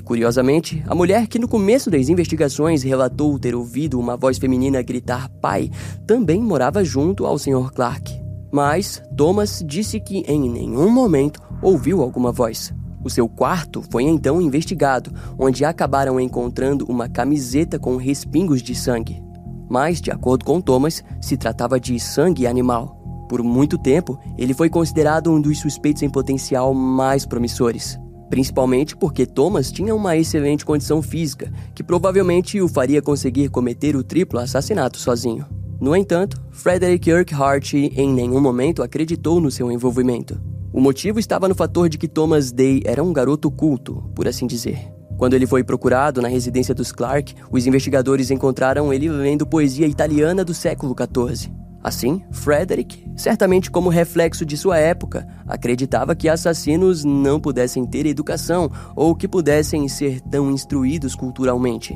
curiosamente, 0.00 0.82
a 0.88 0.94
mulher 0.96 1.28
que 1.28 1.38
no 1.38 1.46
começo 1.46 1.88
das 1.88 2.08
investigações 2.08 2.82
relatou 2.82 3.38
ter 3.38 3.54
ouvido 3.54 3.98
uma 3.98 4.16
voz 4.16 4.38
feminina 4.38 4.82
gritar 4.82 5.28
pai 5.40 5.70
também 6.04 6.40
morava 6.40 6.84
junto 6.84 7.24
ao 7.24 7.38
Sr. 7.38 7.72
Clark. 7.72 8.21
Mas 8.52 9.02
Thomas 9.16 9.64
disse 9.66 9.98
que 9.98 10.18
em 10.28 10.50
nenhum 10.50 10.90
momento 10.90 11.40
ouviu 11.62 12.02
alguma 12.02 12.30
voz. 12.30 12.72
O 13.02 13.08
seu 13.08 13.28
quarto 13.28 13.82
foi 13.90 14.04
então 14.04 14.40
investigado, 14.40 15.10
onde 15.38 15.64
acabaram 15.64 16.20
encontrando 16.20 16.84
uma 16.84 17.08
camiseta 17.08 17.78
com 17.78 17.96
respingos 17.96 18.62
de 18.62 18.74
sangue. 18.74 19.22
Mas, 19.68 20.00
de 20.00 20.10
acordo 20.10 20.44
com 20.44 20.60
Thomas, 20.60 21.02
se 21.20 21.36
tratava 21.36 21.80
de 21.80 21.98
sangue 21.98 22.46
animal. 22.46 23.00
Por 23.28 23.42
muito 23.42 23.78
tempo, 23.78 24.18
ele 24.36 24.52
foi 24.52 24.68
considerado 24.68 25.32
um 25.32 25.40
dos 25.40 25.58
suspeitos 25.58 26.02
em 26.02 26.10
potencial 26.10 26.74
mais 26.74 27.24
promissores. 27.24 27.98
Principalmente 28.28 28.94
porque 28.94 29.24
Thomas 29.26 29.72
tinha 29.72 29.94
uma 29.94 30.16
excelente 30.16 30.64
condição 30.64 31.00
física, 31.00 31.50
que 31.74 31.82
provavelmente 31.82 32.60
o 32.60 32.68
faria 32.68 33.00
conseguir 33.00 33.48
cometer 33.48 33.96
o 33.96 34.04
triplo 34.04 34.38
assassinato 34.38 34.98
sozinho. 34.98 35.46
No 35.82 35.96
entanto, 35.96 36.40
Frederick 36.52 37.12
Urquhart 37.12 37.74
em 37.74 38.08
nenhum 38.08 38.40
momento 38.40 38.84
acreditou 38.84 39.40
no 39.40 39.50
seu 39.50 39.68
envolvimento. 39.68 40.40
O 40.72 40.80
motivo 40.80 41.18
estava 41.18 41.48
no 41.48 41.56
fator 41.56 41.88
de 41.88 41.98
que 41.98 42.06
Thomas 42.06 42.52
Day 42.52 42.82
era 42.84 43.02
um 43.02 43.12
garoto 43.12 43.50
culto, 43.50 44.08
por 44.14 44.28
assim 44.28 44.46
dizer. 44.46 44.78
Quando 45.18 45.34
ele 45.34 45.44
foi 45.44 45.64
procurado 45.64 46.22
na 46.22 46.28
residência 46.28 46.72
dos 46.72 46.92
Clark, 46.92 47.34
os 47.50 47.66
investigadores 47.66 48.30
encontraram 48.30 48.92
ele 48.92 49.08
lendo 49.08 49.44
poesia 49.44 49.88
italiana 49.88 50.44
do 50.44 50.54
século 50.54 50.94
XIV. 50.94 51.52
Assim, 51.82 52.22
Frederick, 52.30 53.04
certamente 53.16 53.68
como 53.68 53.88
reflexo 53.88 54.46
de 54.46 54.56
sua 54.56 54.78
época, 54.78 55.26
acreditava 55.48 56.14
que 56.14 56.28
assassinos 56.28 57.02
não 57.02 57.40
pudessem 57.40 57.84
ter 57.84 58.06
educação 58.06 58.70
ou 58.94 59.16
que 59.16 59.26
pudessem 59.26 59.88
ser 59.88 60.20
tão 60.20 60.48
instruídos 60.48 61.16
culturalmente. 61.16 61.92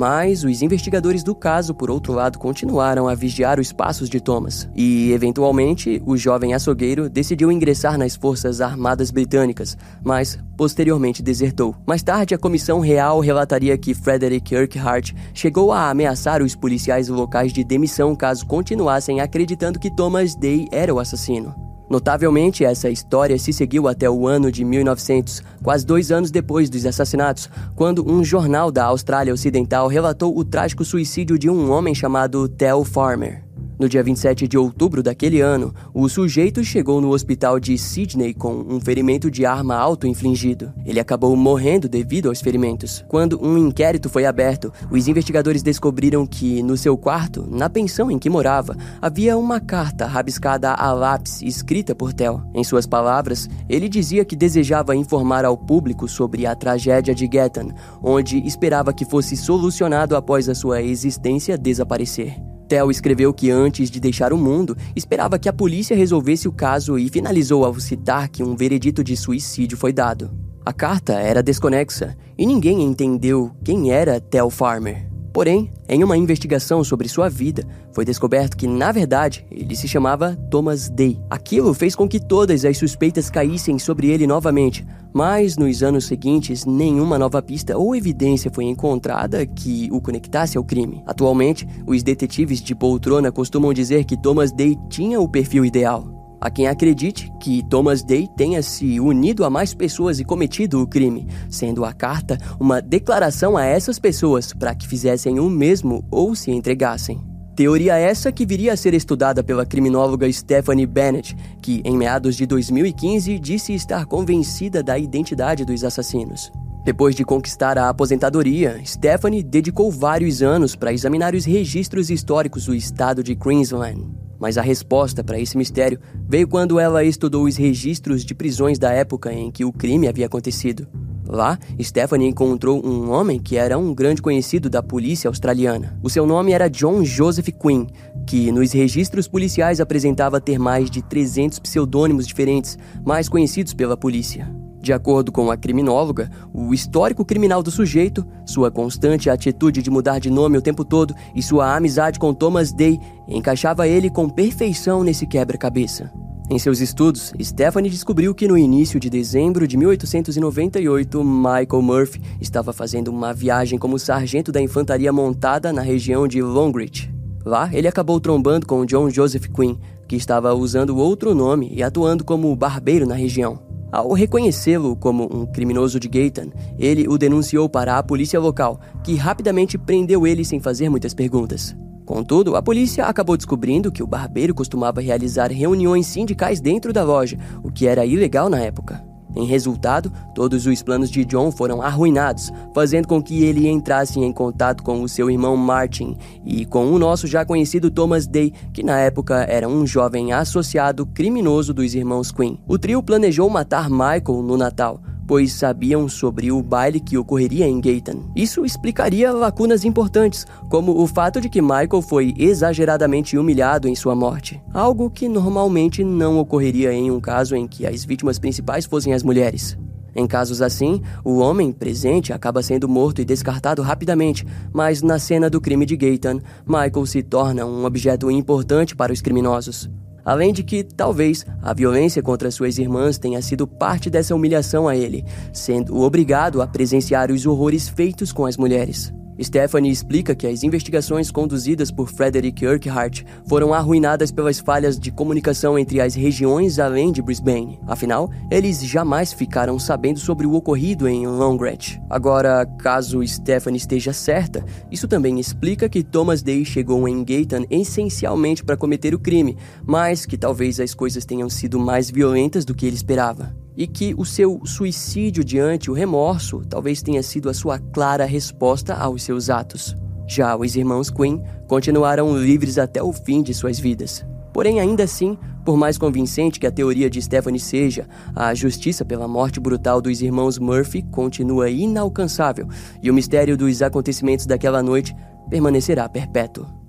Mas 0.00 0.44
os 0.44 0.62
investigadores 0.62 1.22
do 1.22 1.34
caso, 1.34 1.74
por 1.74 1.90
outro 1.90 2.14
lado, 2.14 2.38
continuaram 2.38 3.06
a 3.06 3.14
vigiar 3.14 3.60
os 3.60 3.70
passos 3.70 4.08
de 4.08 4.18
Thomas. 4.18 4.66
E, 4.74 5.12
eventualmente, 5.12 6.02
o 6.06 6.16
jovem 6.16 6.54
açougueiro 6.54 7.10
decidiu 7.10 7.52
ingressar 7.52 7.98
nas 7.98 8.16
Forças 8.16 8.62
Armadas 8.62 9.10
Britânicas, 9.10 9.76
mas 10.02 10.38
posteriormente 10.56 11.22
desertou. 11.22 11.76
Mais 11.86 12.02
tarde, 12.02 12.34
a 12.34 12.38
Comissão 12.38 12.80
Real 12.80 13.20
relataria 13.20 13.76
que 13.76 13.92
Frederick 13.92 14.56
Urquhart 14.56 15.12
chegou 15.34 15.70
a 15.70 15.90
ameaçar 15.90 16.42
os 16.42 16.56
policiais 16.56 17.08
locais 17.08 17.52
de 17.52 17.62
demissão 17.62 18.16
caso 18.16 18.46
continuassem 18.46 19.20
acreditando 19.20 19.78
que 19.78 19.94
Thomas 19.94 20.34
Day 20.34 20.66
era 20.72 20.94
o 20.94 20.98
assassino. 20.98 21.69
Notavelmente, 21.90 22.64
essa 22.64 22.88
história 22.88 23.36
se 23.36 23.52
seguiu 23.52 23.88
até 23.88 24.08
o 24.08 24.28
ano 24.28 24.52
de 24.52 24.64
1900, 24.64 25.42
quase 25.60 25.84
dois 25.84 26.12
anos 26.12 26.30
depois 26.30 26.70
dos 26.70 26.86
assassinatos, 26.86 27.50
quando 27.74 28.08
um 28.08 28.22
jornal 28.22 28.70
da 28.70 28.84
Austrália 28.84 29.34
Ocidental 29.34 29.88
relatou 29.88 30.38
o 30.38 30.44
trágico 30.44 30.84
suicídio 30.84 31.36
de 31.36 31.50
um 31.50 31.72
homem 31.72 31.92
chamado 31.92 32.48
Tel 32.48 32.84
Farmer. 32.84 33.49
No 33.80 33.88
dia 33.88 34.02
27 34.02 34.46
de 34.46 34.58
outubro 34.58 35.02
daquele 35.02 35.40
ano, 35.40 35.74
o 35.94 36.06
sujeito 36.06 36.62
chegou 36.62 37.00
no 37.00 37.12
hospital 37.12 37.58
de 37.58 37.78
Sydney 37.78 38.34
com 38.34 38.52
um 38.68 38.78
ferimento 38.78 39.30
de 39.30 39.46
arma 39.46 39.74
auto-infligido. 39.74 40.70
Ele 40.84 41.00
acabou 41.00 41.34
morrendo 41.34 41.88
devido 41.88 42.28
aos 42.28 42.42
ferimentos. 42.42 43.02
Quando 43.08 43.42
um 43.42 43.56
inquérito 43.56 44.10
foi 44.10 44.26
aberto, 44.26 44.70
os 44.90 45.08
investigadores 45.08 45.62
descobriram 45.62 46.26
que, 46.26 46.62
no 46.62 46.76
seu 46.76 46.94
quarto, 46.94 47.48
na 47.50 47.70
pensão 47.70 48.10
em 48.10 48.18
que 48.18 48.28
morava, 48.28 48.76
havia 49.00 49.38
uma 49.38 49.58
carta 49.58 50.04
rabiscada 50.04 50.74
a 50.74 50.92
lápis 50.92 51.40
escrita 51.40 51.94
por 51.94 52.12
Tel. 52.12 52.42
Em 52.52 52.62
suas 52.62 52.86
palavras, 52.86 53.48
ele 53.66 53.88
dizia 53.88 54.26
que 54.26 54.36
desejava 54.36 54.94
informar 54.94 55.46
ao 55.46 55.56
público 55.56 56.06
sobre 56.06 56.44
a 56.44 56.54
tragédia 56.54 57.14
de 57.14 57.26
Gatton, 57.26 57.70
onde 58.02 58.46
esperava 58.46 58.92
que 58.92 59.06
fosse 59.06 59.38
solucionado 59.38 60.14
após 60.14 60.50
a 60.50 60.54
sua 60.54 60.82
existência 60.82 61.56
desaparecer. 61.56 62.36
Theo 62.70 62.88
escreveu 62.88 63.34
que 63.34 63.50
antes 63.50 63.90
de 63.90 63.98
deixar 63.98 64.32
o 64.32 64.38
mundo, 64.38 64.76
esperava 64.94 65.40
que 65.40 65.48
a 65.48 65.52
polícia 65.52 65.96
resolvesse 65.96 66.46
o 66.46 66.52
caso 66.52 66.96
e 66.96 67.08
finalizou 67.08 67.64
ao 67.64 67.74
citar 67.80 68.28
que 68.28 68.44
um 68.44 68.54
veredito 68.54 69.02
de 69.02 69.16
suicídio 69.16 69.76
foi 69.76 69.92
dado. 69.92 70.30
A 70.64 70.72
carta 70.72 71.14
era 71.14 71.42
desconexa 71.42 72.16
e 72.38 72.46
ninguém 72.46 72.80
entendeu 72.84 73.50
quem 73.64 73.90
era 73.90 74.20
Theo 74.20 74.50
Farmer. 74.50 75.09
Porém, 75.32 75.70
em 75.88 76.02
uma 76.02 76.16
investigação 76.16 76.82
sobre 76.82 77.08
sua 77.08 77.28
vida, 77.28 77.64
foi 77.92 78.04
descoberto 78.04 78.56
que, 78.56 78.66
na 78.66 78.90
verdade, 78.90 79.46
ele 79.50 79.76
se 79.76 79.86
chamava 79.86 80.36
Thomas 80.50 80.88
Day. 80.88 81.20
Aquilo 81.30 81.72
fez 81.72 81.94
com 81.94 82.08
que 82.08 82.18
todas 82.18 82.64
as 82.64 82.76
suspeitas 82.76 83.30
caíssem 83.30 83.78
sobre 83.78 84.08
ele 84.10 84.26
novamente, 84.26 84.84
mas 85.12 85.56
nos 85.56 85.82
anos 85.82 86.06
seguintes, 86.06 86.64
nenhuma 86.64 87.18
nova 87.18 87.40
pista 87.40 87.78
ou 87.78 87.94
evidência 87.94 88.50
foi 88.52 88.64
encontrada 88.64 89.46
que 89.46 89.88
o 89.92 90.00
conectasse 90.00 90.58
ao 90.58 90.64
crime. 90.64 91.02
Atualmente, 91.06 91.66
os 91.86 92.02
detetives 92.02 92.60
de 92.60 92.74
poltrona 92.74 93.30
costumam 93.30 93.72
dizer 93.72 94.04
que 94.04 94.20
Thomas 94.20 94.52
Day 94.52 94.76
tinha 94.88 95.20
o 95.20 95.28
perfil 95.28 95.64
ideal. 95.64 96.19
Há 96.40 96.50
quem 96.50 96.66
acredite 96.66 97.30
que 97.38 97.62
Thomas 97.68 98.02
Day 98.02 98.26
tenha 98.34 98.62
se 98.62 98.98
unido 98.98 99.44
a 99.44 99.50
mais 99.50 99.74
pessoas 99.74 100.18
e 100.18 100.24
cometido 100.24 100.80
o 100.80 100.86
crime, 100.86 101.28
sendo 101.50 101.84
a 101.84 101.92
carta 101.92 102.38
uma 102.58 102.80
declaração 102.80 103.58
a 103.58 103.64
essas 103.64 103.98
pessoas 103.98 104.54
para 104.54 104.74
que 104.74 104.88
fizessem 104.88 105.38
o 105.38 105.50
mesmo 105.50 106.02
ou 106.10 106.34
se 106.34 106.50
entregassem. 106.50 107.20
Teoria 107.54 107.98
essa 107.98 108.32
que 108.32 108.46
viria 108.46 108.72
a 108.72 108.76
ser 108.76 108.94
estudada 108.94 109.44
pela 109.44 109.66
criminóloga 109.66 110.32
Stephanie 110.32 110.86
Bennett, 110.86 111.36
que 111.60 111.82
em 111.84 111.94
meados 111.94 112.34
de 112.36 112.46
2015 112.46 113.38
disse 113.38 113.74
estar 113.74 114.06
convencida 114.06 114.82
da 114.82 114.98
identidade 114.98 115.62
dos 115.62 115.84
assassinos. 115.84 116.50
Depois 116.86 117.14
de 117.14 117.22
conquistar 117.22 117.76
a 117.76 117.90
aposentadoria, 117.90 118.80
Stephanie 118.86 119.42
dedicou 119.42 119.90
vários 119.90 120.40
anos 120.42 120.74
para 120.74 120.90
examinar 120.90 121.34
os 121.34 121.44
registros 121.44 122.08
históricos 122.08 122.64
do 122.64 122.74
estado 122.74 123.22
de 123.22 123.36
Queensland. 123.36 124.19
Mas 124.40 124.56
a 124.56 124.62
resposta 124.62 125.22
para 125.22 125.38
esse 125.38 125.56
mistério 125.56 126.00
veio 126.28 126.48
quando 126.48 126.80
ela 126.80 127.04
estudou 127.04 127.44
os 127.44 127.56
registros 127.56 128.24
de 128.24 128.34
prisões 128.34 128.78
da 128.78 128.90
época 128.90 129.32
em 129.32 129.50
que 129.50 129.64
o 129.64 129.72
crime 129.72 130.08
havia 130.08 130.26
acontecido. 130.26 130.88
Lá, 131.32 131.56
Stephanie 131.80 132.26
encontrou 132.26 132.84
um 132.84 133.10
homem 133.12 133.38
que 133.38 133.56
era 133.56 133.78
um 133.78 133.94
grande 133.94 134.20
conhecido 134.20 134.68
da 134.68 134.82
polícia 134.82 135.28
australiana. 135.28 135.96
O 136.02 136.10
seu 136.10 136.26
nome 136.26 136.50
era 136.50 136.68
John 136.68 137.04
Joseph 137.04 137.50
Quinn, 137.50 137.86
que 138.26 138.50
nos 138.50 138.72
registros 138.72 139.28
policiais 139.28 139.80
apresentava 139.80 140.40
ter 140.40 140.58
mais 140.58 140.90
de 140.90 141.02
300 141.02 141.60
pseudônimos 141.60 142.26
diferentes, 142.26 142.76
mais 143.06 143.28
conhecidos 143.28 143.72
pela 143.72 143.96
polícia. 143.96 144.50
De 144.80 144.92
acordo 144.92 145.30
com 145.30 145.50
a 145.50 145.56
criminóloga, 145.56 146.30
o 146.54 146.72
histórico 146.72 147.24
criminal 147.24 147.62
do 147.62 147.70
sujeito, 147.70 148.26
sua 148.46 148.70
constante 148.70 149.28
atitude 149.28 149.82
de 149.82 149.90
mudar 149.90 150.18
de 150.18 150.30
nome 150.30 150.56
o 150.56 150.62
tempo 150.62 150.84
todo 150.84 151.14
e 151.34 151.42
sua 151.42 151.76
amizade 151.76 152.18
com 152.18 152.32
Thomas 152.32 152.72
Day 152.72 152.98
encaixava 153.28 153.86
ele 153.86 154.08
com 154.08 154.28
perfeição 154.28 155.04
nesse 155.04 155.26
quebra-cabeça. 155.26 156.10
Em 156.50 156.58
seus 156.58 156.80
estudos, 156.80 157.32
Stephanie 157.40 157.88
descobriu 157.90 158.34
que 158.34 158.48
no 158.48 158.58
início 158.58 158.98
de 158.98 159.08
dezembro 159.08 159.68
de 159.68 159.76
1898, 159.76 161.22
Michael 161.22 161.82
Murphy 161.82 162.20
estava 162.40 162.72
fazendo 162.72 163.06
uma 163.06 163.32
viagem 163.32 163.78
como 163.78 164.00
sargento 164.00 164.50
da 164.50 164.60
infantaria 164.60 165.12
montada 165.12 165.72
na 165.72 165.80
região 165.80 166.26
de 166.26 166.42
Longreach. 166.42 167.08
Lá, 167.44 167.70
ele 167.72 167.86
acabou 167.86 168.18
trombando 168.18 168.66
com 168.66 168.84
John 168.84 169.08
Joseph 169.08 169.46
Quinn, 169.46 169.76
que 170.08 170.16
estava 170.16 170.52
usando 170.52 170.96
outro 170.96 171.36
nome 171.36 171.70
e 171.72 171.84
atuando 171.84 172.24
como 172.24 172.54
barbeiro 172.56 173.06
na 173.06 173.14
região. 173.14 173.69
Ao 173.92 174.12
reconhecê-lo 174.12 174.94
como 174.94 175.24
um 175.24 175.44
criminoso 175.44 175.98
de 175.98 176.08
Gayton, 176.08 176.50
ele 176.78 177.08
o 177.08 177.18
denunciou 177.18 177.68
para 177.68 177.98
a 177.98 178.02
polícia 178.02 178.38
local, 178.38 178.80
que 179.02 179.16
rapidamente 179.16 179.76
prendeu 179.76 180.26
ele 180.26 180.44
sem 180.44 180.60
fazer 180.60 180.88
muitas 180.88 181.12
perguntas. 181.12 181.74
Contudo, 182.06 182.56
a 182.56 182.62
polícia 182.62 183.04
acabou 183.04 183.36
descobrindo 183.36 183.90
que 183.90 184.02
o 184.02 184.06
barbeiro 184.06 184.54
costumava 184.54 185.00
realizar 185.00 185.50
reuniões 185.50 186.06
sindicais 186.06 186.60
dentro 186.60 186.92
da 186.92 187.02
loja, 187.02 187.38
o 187.62 187.70
que 187.70 187.86
era 187.86 188.06
ilegal 188.06 188.48
na 188.48 188.60
época. 188.60 189.09
Em 189.34 189.44
resultado, 189.44 190.12
todos 190.34 190.66
os 190.66 190.82
planos 190.82 191.10
de 191.10 191.24
John 191.24 191.50
foram 191.50 191.80
arruinados, 191.82 192.50
fazendo 192.74 193.06
com 193.06 193.22
que 193.22 193.44
ele 193.44 193.68
entrasse 193.68 194.18
em 194.18 194.32
contato 194.32 194.82
com 194.82 195.02
o 195.02 195.08
seu 195.08 195.30
irmão 195.30 195.56
Martin 195.56 196.16
e 196.44 196.64
com 196.64 196.86
o 196.86 196.98
nosso 196.98 197.26
já 197.26 197.44
conhecido 197.44 197.90
Thomas 197.90 198.26
Day, 198.26 198.52
que 198.72 198.82
na 198.82 198.98
época 198.98 199.44
era 199.44 199.68
um 199.68 199.86
jovem 199.86 200.32
associado 200.32 201.06
criminoso 201.06 201.72
dos 201.72 201.94
irmãos 201.94 202.32
Quinn. 202.32 202.56
O 202.66 202.78
trio 202.78 203.02
planejou 203.02 203.48
matar 203.48 203.88
Michael 203.88 204.42
no 204.42 204.56
Natal, 204.56 205.00
pois 205.30 205.52
sabiam 205.52 206.08
sobre 206.08 206.50
o 206.50 206.60
baile 206.60 206.98
que 206.98 207.16
ocorreria 207.16 207.64
em 207.64 207.80
Gayton. 207.80 208.32
Isso 208.34 208.64
explicaria 208.64 209.30
lacunas 209.30 209.84
importantes, 209.84 210.44
como 210.68 211.00
o 211.00 211.06
fato 211.06 211.40
de 211.40 211.48
que 211.48 211.62
Michael 211.62 212.02
foi 212.02 212.34
exageradamente 212.36 213.38
humilhado 213.38 213.86
em 213.86 213.94
sua 213.94 214.16
morte, 214.16 214.60
algo 214.74 215.08
que 215.08 215.28
normalmente 215.28 216.02
não 216.02 216.40
ocorreria 216.40 216.92
em 216.92 217.12
um 217.12 217.20
caso 217.20 217.54
em 217.54 217.68
que 217.68 217.86
as 217.86 218.04
vítimas 218.04 218.40
principais 218.40 218.86
fossem 218.86 219.12
as 219.12 219.22
mulheres. 219.22 219.78
Em 220.16 220.26
casos 220.26 220.60
assim, 220.60 221.00
o 221.24 221.38
homem 221.38 221.70
presente 221.70 222.32
acaba 222.32 222.60
sendo 222.60 222.88
morto 222.88 223.20
e 223.20 223.24
descartado 223.24 223.82
rapidamente, 223.82 224.44
mas 224.72 225.00
na 225.00 225.20
cena 225.20 225.48
do 225.48 225.60
crime 225.60 225.86
de 225.86 225.96
Gayton, 225.96 226.40
Michael 226.66 227.06
se 227.06 227.22
torna 227.22 227.64
um 227.64 227.84
objeto 227.84 228.28
importante 228.32 228.96
para 228.96 229.12
os 229.12 229.20
criminosos. 229.20 229.88
Além 230.30 230.52
de 230.52 230.62
que, 230.62 230.84
talvez, 230.84 231.44
a 231.60 231.74
violência 231.74 232.22
contra 232.22 232.52
suas 232.52 232.78
irmãs 232.78 233.18
tenha 233.18 233.42
sido 233.42 233.66
parte 233.66 234.08
dessa 234.08 234.32
humilhação 234.32 234.86
a 234.86 234.94
ele, 234.94 235.24
sendo 235.52 236.00
obrigado 236.02 236.62
a 236.62 236.68
presenciar 236.68 237.32
os 237.32 237.44
horrores 237.46 237.88
feitos 237.88 238.30
com 238.30 238.46
as 238.46 238.56
mulheres. 238.56 239.12
Stephanie 239.42 239.90
explica 239.90 240.34
que 240.34 240.46
as 240.46 240.62
investigações 240.62 241.30
conduzidas 241.30 241.90
por 241.90 242.08
Frederick 242.08 242.66
Urquhart 242.66 243.24
foram 243.46 243.72
arruinadas 243.72 244.30
pelas 244.30 244.60
falhas 244.60 244.98
de 244.98 245.10
comunicação 245.10 245.78
entre 245.78 246.00
as 246.00 246.14
regiões 246.14 246.78
além 246.78 247.10
de 247.12 247.22
Brisbane. 247.22 247.80
Afinal, 247.86 248.30
eles 248.50 248.84
jamais 248.84 249.32
ficaram 249.32 249.78
sabendo 249.78 250.18
sobre 250.18 250.46
o 250.46 250.54
ocorrido 250.54 251.08
em 251.08 251.26
Longreach. 251.26 252.00
Agora, 252.08 252.66
caso 252.78 253.26
Stephanie 253.26 253.78
esteja 253.78 254.12
certa, 254.12 254.64
isso 254.90 255.08
também 255.08 255.40
explica 255.40 255.88
que 255.88 256.02
Thomas 256.02 256.42
Day 256.42 256.64
chegou 256.64 257.08
em 257.08 257.24
Gayton 257.24 257.64
essencialmente 257.70 258.64
para 258.64 258.76
cometer 258.76 259.14
o 259.14 259.18
crime, 259.18 259.56
mas 259.86 260.26
que 260.26 260.36
talvez 260.36 260.80
as 260.80 260.94
coisas 260.94 261.24
tenham 261.24 261.48
sido 261.48 261.78
mais 261.78 262.10
violentas 262.10 262.64
do 262.64 262.74
que 262.74 262.86
ele 262.86 262.96
esperava 262.96 263.54
e 263.80 263.86
que 263.86 264.14
o 264.18 264.26
seu 264.26 264.60
suicídio 264.66 265.42
diante 265.42 265.90
o 265.90 265.94
remorso 265.94 266.60
talvez 266.68 267.00
tenha 267.00 267.22
sido 267.22 267.48
a 267.48 267.54
sua 267.54 267.78
clara 267.78 268.26
resposta 268.26 268.92
aos 268.92 269.22
seus 269.22 269.48
atos. 269.48 269.96
Já 270.28 270.54
os 270.54 270.76
irmãos 270.76 271.08
Quinn 271.08 271.40
continuaram 271.66 272.36
livres 272.36 272.76
até 272.76 273.02
o 273.02 273.10
fim 273.10 273.42
de 273.42 273.54
suas 273.54 273.78
vidas. 273.78 274.22
Porém, 274.52 274.80
ainda 274.80 275.04
assim, 275.04 275.38
por 275.64 275.78
mais 275.78 275.96
convincente 275.96 276.60
que 276.60 276.66
a 276.66 276.70
teoria 276.70 277.08
de 277.08 277.22
Stephanie 277.22 277.58
seja, 277.58 278.06
a 278.36 278.52
justiça 278.52 279.02
pela 279.02 279.26
morte 279.26 279.58
brutal 279.58 280.02
dos 280.02 280.20
irmãos 280.20 280.58
Murphy 280.58 281.00
continua 281.10 281.70
inalcançável 281.70 282.68
e 283.02 283.10
o 283.10 283.14
mistério 283.14 283.56
dos 283.56 283.80
acontecimentos 283.80 284.44
daquela 284.44 284.82
noite 284.82 285.16
permanecerá 285.48 286.06
perpétuo. 286.06 286.79